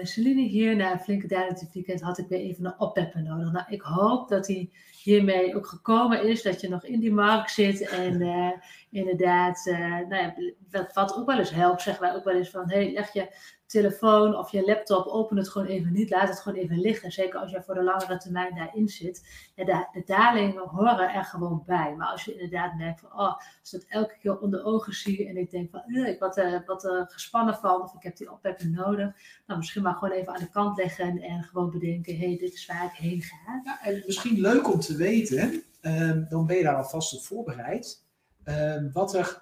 [0.03, 3.51] Celine, hier na een flinke dagen dit weekend had ik weer even een oppeppen nodig.
[3.51, 4.69] Nou, ik hoop dat hij
[5.03, 8.21] hiermee ook gekomen is, dat je nog in die markt zit en
[8.91, 9.61] inderdaad,
[10.09, 10.35] nou ja,
[10.71, 13.35] wat, wat, ook wel eens helpt, zeggen wij ook wel eens van, hey, leg je
[13.71, 17.11] telefoon of je laptop, open het gewoon even niet, laat het gewoon even liggen.
[17.11, 19.49] Zeker als je voor de langere termijn daarin zit.
[19.55, 21.95] De, de dalingen horen er gewoon bij.
[21.97, 25.37] Maar als je inderdaad merkt van, oh, als dat elke keer onder ogen zie en
[25.37, 28.71] ik denk van, uh, ik wat, uh, wat gespannen van of ik heb die opheffen
[28.71, 29.15] nodig.
[29.47, 32.53] Nou, misschien maar gewoon even aan de kant leggen en gewoon bedenken, hé, hey, dit
[32.53, 33.79] is waar ik heen ga.
[33.81, 38.05] En misschien leuk om te weten, ehm, dan ben je daar alvast op voorbereid.
[38.43, 39.41] Ehm, wat er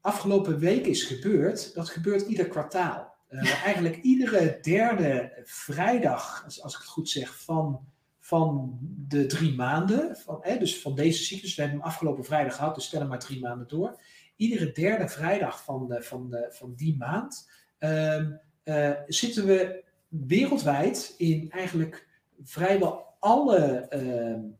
[0.00, 3.15] afgelopen week is gebeurd, dat gebeurt ieder kwartaal.
[3.30, 7.80] Uh, eigenlijk iedere derde vrijdag, als, als, ik het goed zeg, van,
[8.20, 10.16] van de drie maanden.
[10.16, 11.54] Van, hè, dus van deze cyclus.
[11.54, 14.00] We hebben hem afgelopen vrijdag gehad, dus stellen maar drie maanden door.
[14.36, 18.20] Iedere derde vrijdag van, de, van, de, van die maand uh,
[18.64, 22.08] uh, zitten we wereldwijd in eigenlijk
[22.42, 23.88] vrijwel alle,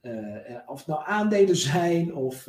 [0.02, 2.46] uh, of het nou aandelen zijn of,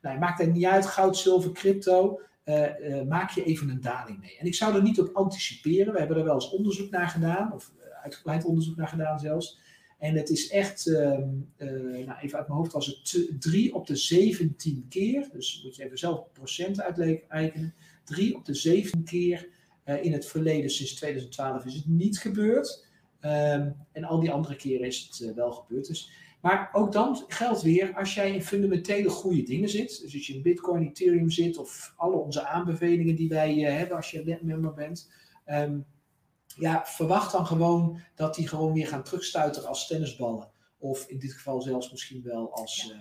[0.00, 2.20] nou, maakt er niet uit, goud, zilver, crypto.
[2.50, 4.36] Eh, eh, maak je even een daling mee.
[4.38, 5.92] En ik zou er niet op anticiperen.
[5.92, 9.58] We hebben er wel eens onderzoek naar gedaan, of eh, uitgebreid onderzoek naar gedaan zelfs.
[9.98, 11.28] En het is echt, ehm,
[12.04, 15.28] nou even uit mijn hoofd, was het 3 op de 17 keer.
[15.32, 17.74] Dus moet je even zelf procent uitrekenen.
[18.04, 19.48] 3 op de 17 keer
[19.84, 22.86] in het verleden, sinds 2012, is het niet gebeurd.
[23.24, 25.86] Um, en al die andere keren is het wel gebeurd.
[25.86, 26.10] Dus
[26.40, 30.34] maar ook dan geldt weer, als jij in fundamentele goede dingen zit, dus als je
[30.34, 34.74] in Bitcoin, Ethereum zit, of alle onze aanbevelingen die wij uh, hebben als je member
[34.74, 35.12] bent,
[35.46, 35.86] um,
[36.56, 40.50] ja, verwacht dan gewoon dat die gewoon weer gaan terugstuiteren als tennisballen.
[40.78, 42.86] Of in dit geval zelfs misschien wel als...
[42.88, 42.94] Ja.
[42.94, 43.00] Uh,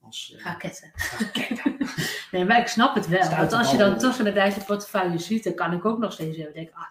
[0.00, 0.92] als uh, raketten.
[1.18, 1.76] raketten.
[2.32, 3.30] nee, maar ik snap het wel.
[3.30, 6.36] Want als je dan toch inderdaad je portefeuille ziet, dan kan ik ook nog steeds
[6.36, 6.82] even denken, ah,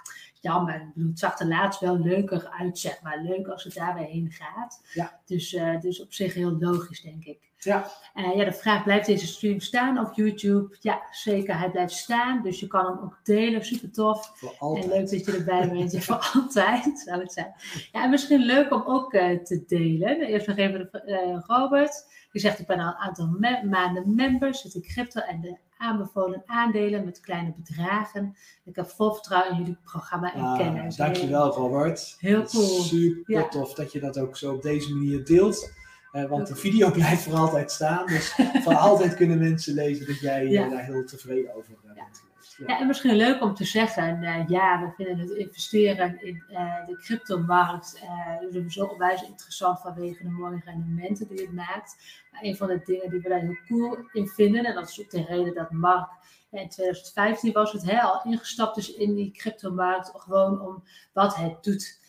[0.41, 0.91] jammer.
[0.95, 3.21] Het zag er laatst wel leuker uit, zeg maar.
[3.21, 4.81] Leuk als het daarbij heen gaat.
[4.93, 5.19] Ja.
[5.25, 7.39] Dus, uh, dus op zich heel logisch, denk ik.
[7.59, 7.91] Ja.
[8.15, 10.75] Uh, ja, de vraag, blijft deze stream staan op YouTube?
[10.79, 11.57] Ja, zeker.
[11.57, 12.41] Hij blijft staan.
[12.41, 13.65] Dus je kan hem ook delen.
[13.65, 14.31] Super tof.
[14.33, 14.85] Voor altijd.
[14.85, 16.03] En leuk dat je erbij bent.
[16.03, 17.53] voor altijd, zou het zijn.
[17.91, 20.21] Ja, en misschien leuk om ook uh, te delen.
[20.21, 22.05] Eerst nog even de, Robert.
[22.31, 24.55] Die zegt, ik ben al een aantal maanden member.
[24.55, 28.35] Zit in crypto en de aanbevolen aandelen met kleine bedragen.
[28.65, 30.95] Ik heb vol vertrouwen in jullie programma en ah, kennis.
[30.95, 32.15] Dankjewel Robert.
[32.19, 32.81] Heel cool.
[32.81, 35.71] Super tof dat je dat ook zo op deze manier deelt.
[36.13, 38.05] Uh, want de video blijft voor altijd staan.
[38.05, 40.69] Dus voor altijd kunnen mensen lezen dat jij ja.
[40.69, 42.26] daar heel tevreden over bent geweest.
[42.65, 42.79] Ja.
[42.79, 46.97] en misschien leuk om te zeggen, uh, ja, we vinden het investeren in uh, de
[46.97, 48.03] cryptomarkt
[48.51, 51.95] sowieso onwijs interessant vanwege de mooie rendementen die het maakt.
[52.31, 55.01] Maar een van de dingen die we daar heel cool in vinden, en dat is
[55.01, 56.09] ook de reden dat Mark
[56.51, 60.83] in 2015 was het hè, al ingestapt is in die cryptomarkt, gewoon om
[61.13, 61.99] wat het doet.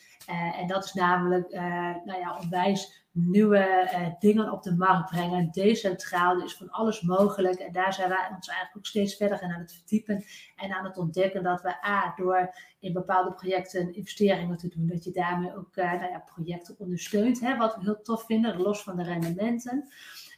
[0.58, 1.50] en dat is namelijk
[2.04, 5.50] nou ja, onwijs nieuwe uh, dingen op de markt brengen.
[5.50, 7.58] Decentraal, is van alles mogelijk.
[7.58, 10.24] En daar zijn wij ons eigenlijk ook steeds verder aan het verdiepen
[10.56, 15.04] en aan het ontdekken dat we A, door in bepaalde projecten investeringen te doen, dat
[15.04, 17.40] je daarmee ook uh, nou ja, projecten ondersteunt.
[17.40, 19.88] Hè, wat we heel tof vinden, los van de rendementen.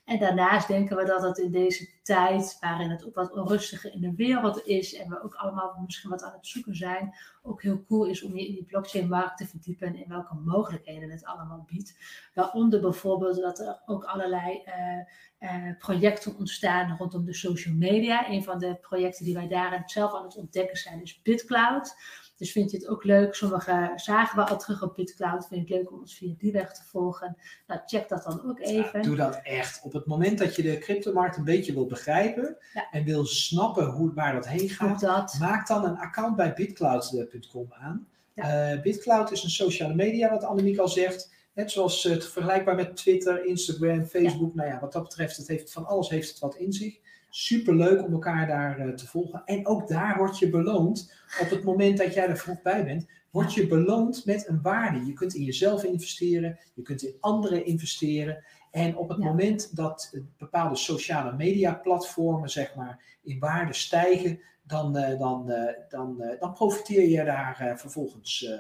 [0.05, 4.01] En daarnaast denken we dat het in deze tijd, waarin het ook wat onrustiger in
[4.01, 7.85] de wereld is en we ook allemaal misschien wat aan het zoeken zijn, ook heel
[7.89, 11.65] cool is om je in die blockchain-markt te verdiepen en in welke mogelijkheden het allemaal
[11.67, 11.99] biedt.
[12.35, 18.29] Waaronder bijvoorbeeld dat er ook allerlei uh, uh, projecten ontstaan rondom de social media.
[18.29, 21.95] Een van de projecten die wij daarin zelf aan het ontdekken zijn is BitCloud.
[22.41, 23.35] Dus vind je het ook leuk?
[23.35, 25.47] Sommige zagen we al terug op BitCloud.
[25.47, 27.37] Vind je het leuk om ons via die weg te volgen?
[27.67, 29.03] Nou, check dat dan ook even.
[29.03, 29.81] doe dat echt.
[29.83, 32.57] Op het moment dat je de cryptomarkt een beetje wil begrijpen
[32.91, 38.09] en wil snappen hoe, waar dat heen gaat, maak dan een account bij bitcloud.com aan.
[38.35, 38.75] Ja.
[38.75, 41.33] Uh, BitCloud is een sociale media, wat Annemiek al zegt.
[41.55, 44.55] Net zoals het vergelijkbaar met Twitter, Instagram, Facebook.
[44.55, 46.99] Nou ja, wat dat betreft, het heeft, van alles heeft het wat in zich.
[47.31, 49.43] Super leuk om elkaar daar uh, te volgen.
[49.45, 51.13] En ook daar word je beloond.
[51.41, 55.07] Op het moment dat jij er vroeg bij bent, word je beloond met een waarde.
[55.07, 58.45] Je kunt in jezelf investeren, je kunt in anderen investeren.
[58.71, 64.97] En op het moment dat bepaalde sociale media platformen zeg maar, in waarde stijgen, dan,
[64.97, 68.51] uh, dan, uh, dan, dan profiteer je daar vervolgens,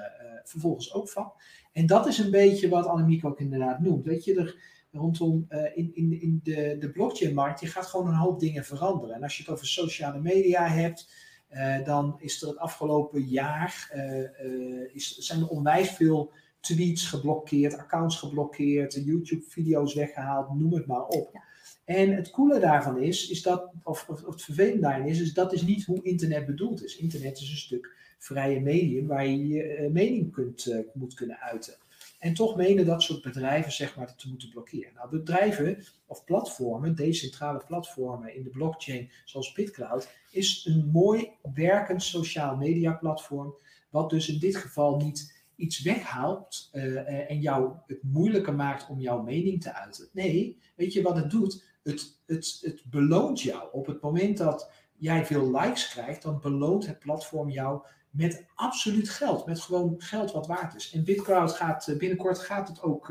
[0.44, 1.32] vervolgens ook van.
[1.72, 4.04] En dat is een beetje wat Annemiek ook inderdaad noemt.
[4.04, 8.14] Weet je, er, rondom uh, in, in, in de, de blockchain-markt, je gaat gewoon een
[8.14, 9.14] hoop dingen veranderen.
[9.14, 11.12] En als je het over sociale media hebt,
[11.50, 17.78] uh, dan is er het afgelopen jaar uh, is, zijn er onwijs veel tweets geblokkeerd,
[17.78, 21.30] accounts geblokkeerd, YouTube-video's weggehaald, noem het maar op.
[21.32, 21.42] Ja.
[21.84, 25.32] En het coole daarvan is, is dat, of, of, of het vervelende daarin is, is
[25.32, 26.96] dat is niet hoe internet bedoeld is.
[26.96, 31.38] Internet is een stuk vrije medium waar je je eh, mening kunt, eh, moet kunnen
[31.38, 31.74] uiten.
[32.18, 34.92] En toch menen dat soort bedrijven zeg maar te moeten blokkeren.
[34.94, 42.02] Nou, bedrijven of platformen, decentrale platformen in de blockchain zoals BitCloud, is een mooi werkend
[42.02, 43.54] sociaal media platform,
[43.90, 49.00] wat dus in dit geval niet iets weghaalt eh, en jou het moeilijker maakt om
[49.00, 50.08] jouw mening te uiten.
[50.12, 51.64] Nee, weet je wat het doet?
[51.82, 53.68] Het, het, het beloont jou.
[53.72, 59.08] Op het moment dat jij veel likes krijgt, dan beloont het platform jou met absoluut
[59.08, 59.46] geld.
[59.46, 60.92] Met gewoon geld wat waard is.
[60.92, 63.06] En BitCloud gaat eh, binnenkort gaat het ook,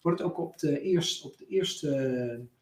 [0.00, 2.52] wordt het ook op de, eerst, op de eerste.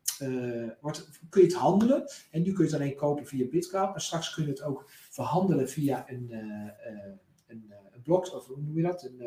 [0.80, 2.10] Wordt, kun je het handelen.
[2.30, 3.90] En nu kun je het alleen kopen via BitCloud.
[3.90, 6.30] Maar straks kun je het ook verhandelen via een,
[7.52, 9.02] een, een blok, of hoe noem je dat?
[9.02, 9.22] Een,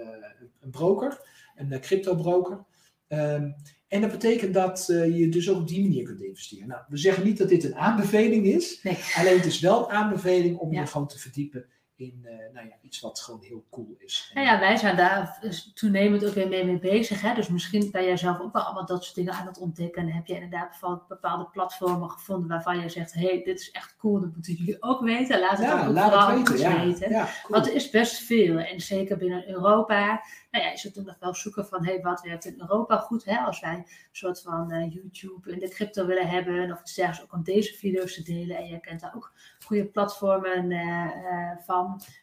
[0.60, 1.22] een broker,
[1.56, 2.66] een crypto broker.
[3.08, 3.56] Um,
[3.88, 6.68] en dat betekent dat uh, je dus ook op die manier kunt investeren.
[6.68, 8.80] Nou, we zeggen niet dat dit een aanbeveling is.
[8.84, 8.98] Nee.
[9.16, 10.82] Alleen het is wel een aanbeveling om ja.
[10.82, 11.66] je gewoon te verdiepen
[11.96, 14.32] in uh, nou ja, iets wat gewoon heel cool is.
[14.34, 15.40] Nou ja, wij zijn daar
[15.74, 17.22] toenemend ook weer mee, mee bezig.
[17.22, 17.34] Hè?
[17.34, 20.02] Dus misschien ben jij zelf ook wel allemaal dat soort dingen aan het ontdekken.
[20.02, 23.96] En heb je inderdaad bepaalde platformen gevonden waarvan je zegt: hé, hey, dit is echt
[23.98, 25.40] cool, dat moeten jullie ook weten.
[25.40, 26.70] Laat het ja, ook laat vooral het weten.
[26.70, 26.86] Ja.
[26.86, 27.10] weten.
[27.10, 27.60] Ja, cool.
[27.60, 28.58] Want er is best veel.
[28.58, 30.24] En zeker binnen Europa
[30.56, 33.26] nou ja, is het nog wel zoeken van hey, wat werkt in Europa goed.
[33.26, 33.38] Hè?
[33.38, 37.24] Als wij een soort van uh, YouTube in de crypto willen hebben of iets dergelijks,
[37.24, 38.58] ook om deze video's te delen.
[38.58, 39.34] En je kent daar ook
[39.66, 41.52] goede platformen uh, uh,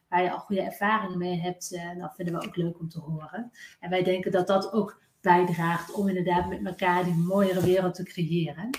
[0.08, 1.70] waar je al goede ervaringen mee hebt.
[1.98, 3.50] dat vinden we ook leuk om te horen.
[3.80, 8.02] En wij denken dat dat ook bijdraagt om inderdaad met elkaar die mooiere wereld te
[8.02, 8.70] creëren.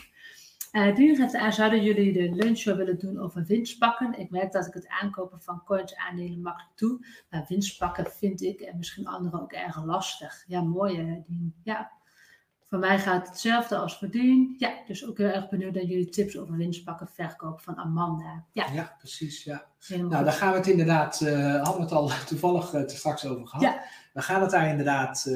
[0.71, 4.19] Uh, geeft aan, zouden jullie de lunchshow willen doen over winstpakken?
[4.19, 7.05] Ik merk dat ik het aankopen van coins aandelen makkelijk doe.
[7.29, 10.43] Maar winstpakken vind ik en misschien anderen ook erg lastig.
[10.47, 11.53] Ja, mooi Dien.
[11.63, 11.91] Ja,
[12.73, 14.55] voor mij gaat hetzelfde als voor Dien.
[14.57, 18.45] Ja, dus ook heel erg benieuwd naar jullie tips over winstpakken verkoop van Amanda.
[18.51, 19.43] Ja, ja precies.
[19.43, 19.65] Ja.
[19.79, 20.31] helemaal Nou, goed.
[20.31, 23.63] daar gaan we het inderdaad, uh, hadden we het al toevallig uh, straks over gehad.
[23.63, 23.83] Ja.
[24.13, 25.35] We gaan het daar inderdaad uh,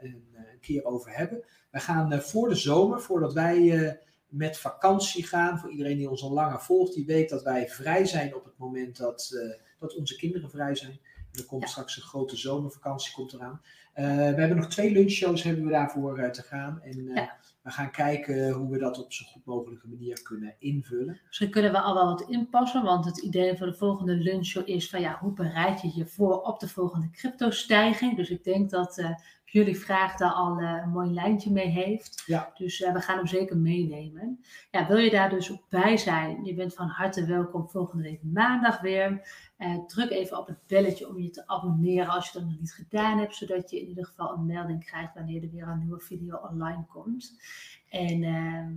[0.00, 0.24] een,
[0.60, 1.44] keer over hebben.
[1.70, 5.58] We gaan voor de zomer, voordat wij met vakantie gaan.
[5.58, 8.58] Voor iedereen die ons al langer volgt, die weet dat wij vrij zijn op het
[8.58, 9.34] moment dat,
[9.78, 11.00] dat onze kinderen vrij zijn.
[11.32, 11.68] En er komt Ja.
[11.68, 13.60] straks een grote zomervakantie komt eraan.
[14.00, 16.80] Uh, we hebben nog twee lunchshows hebben we daarvoor uh, te gaan.
[16.82, 17.36] En Ja.
[17.62, 21.20] we gaan kijken hoe we dat op zo goed mogelijke manier kunnen invullen.
[21.26, 24.90] Misschien kunnen we al wel wat inpassen, want het idee voor de volgende lunchshow is
[24.90, 28.16] van ja, hoe bereid je je voor op de volgende crypto-stijging?
[28.16, 29.16] Dus ik denk dat
[29.52, 32.22] jullie vraag daar al uh, een mooi lijntje mee heeft.
[32.26, 32.50] Ja.
[32.54, 34.44] Dus uh, we gaan hem zeker meenemen.
[34.70, 36.44] Ja, wil je daar dus ook bij zijn?
[36.44, 39.28] Je bent van harte welkom volgende week maandag weer.
[39.58, 42.74] Uh, druk even op het belletje om je te abonneren als je dat nog niet
[42.74, 46.00] gedaan hebt, zodat je in ieder geval een melding krijgt wanneer er weer een nieuwe
[46.00, 47.40] video online komt.
[47.88, 48.72] En ehm,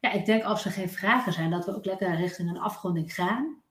[0.00, 3.14] ja, ik denk als er geen vragen zijn, dat we ook lekker richting een afronding
[3.14, 3.62] gaan.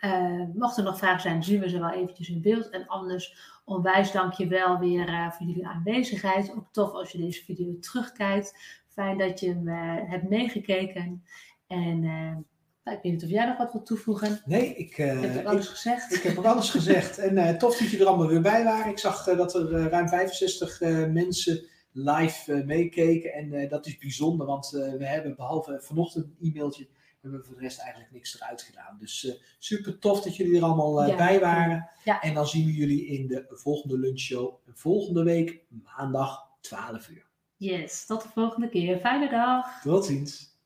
[0.00, 2.70] Uh, mochten er nog vragen zijn, zien we ze wel eventjes in beeld.
[2.70, 6.52] En anders onwijs dank je wel weer uh, voor jullie aanwezigheid.
[6.56, 8.54] Ook tof als je deze video terugkijkt.
[8.88, 11.24] Fijn dat je hem uh, hebt meegekeken.
[11.66, 12.04] En
[12.84, 14.40] ik weet niet of jij nog wat wilt toevoegen.
[14.44, 16.14] Nee, ik, heb alles ik, gezegd.
[16.14, 17.18] Ik heb ook alles gezegd.
[17.18, 18.90] En tof dat je er allemaal weer bij waren.
[18.90, 20.80] Ik zag dat er ruim 65
[21.12, 23.32] mensen live meekeken.
[23.32, 26.88] En dat is bijzonder, want we hebben behalve vanochtend een e-mailtje
[27.30, 28.96] we hebben voor de rest eigenlijk niks eruit gedaan.
[29.00, 31.16] Dus uh, super tof dat jullie er allemaal uh, Ja.
[31.16, 31.88] bij waren.
[32.04, 32.20] Ja.
[32.20, 37.26] En dan zien we jullie in de volgende lunchshow volgende week maandag 12 uur.
[37.56, 38.98] Yes, tot de volgende keer.
[38.98, 39.80] Fijne dag.
[39.82, 40.57] Tot ziens.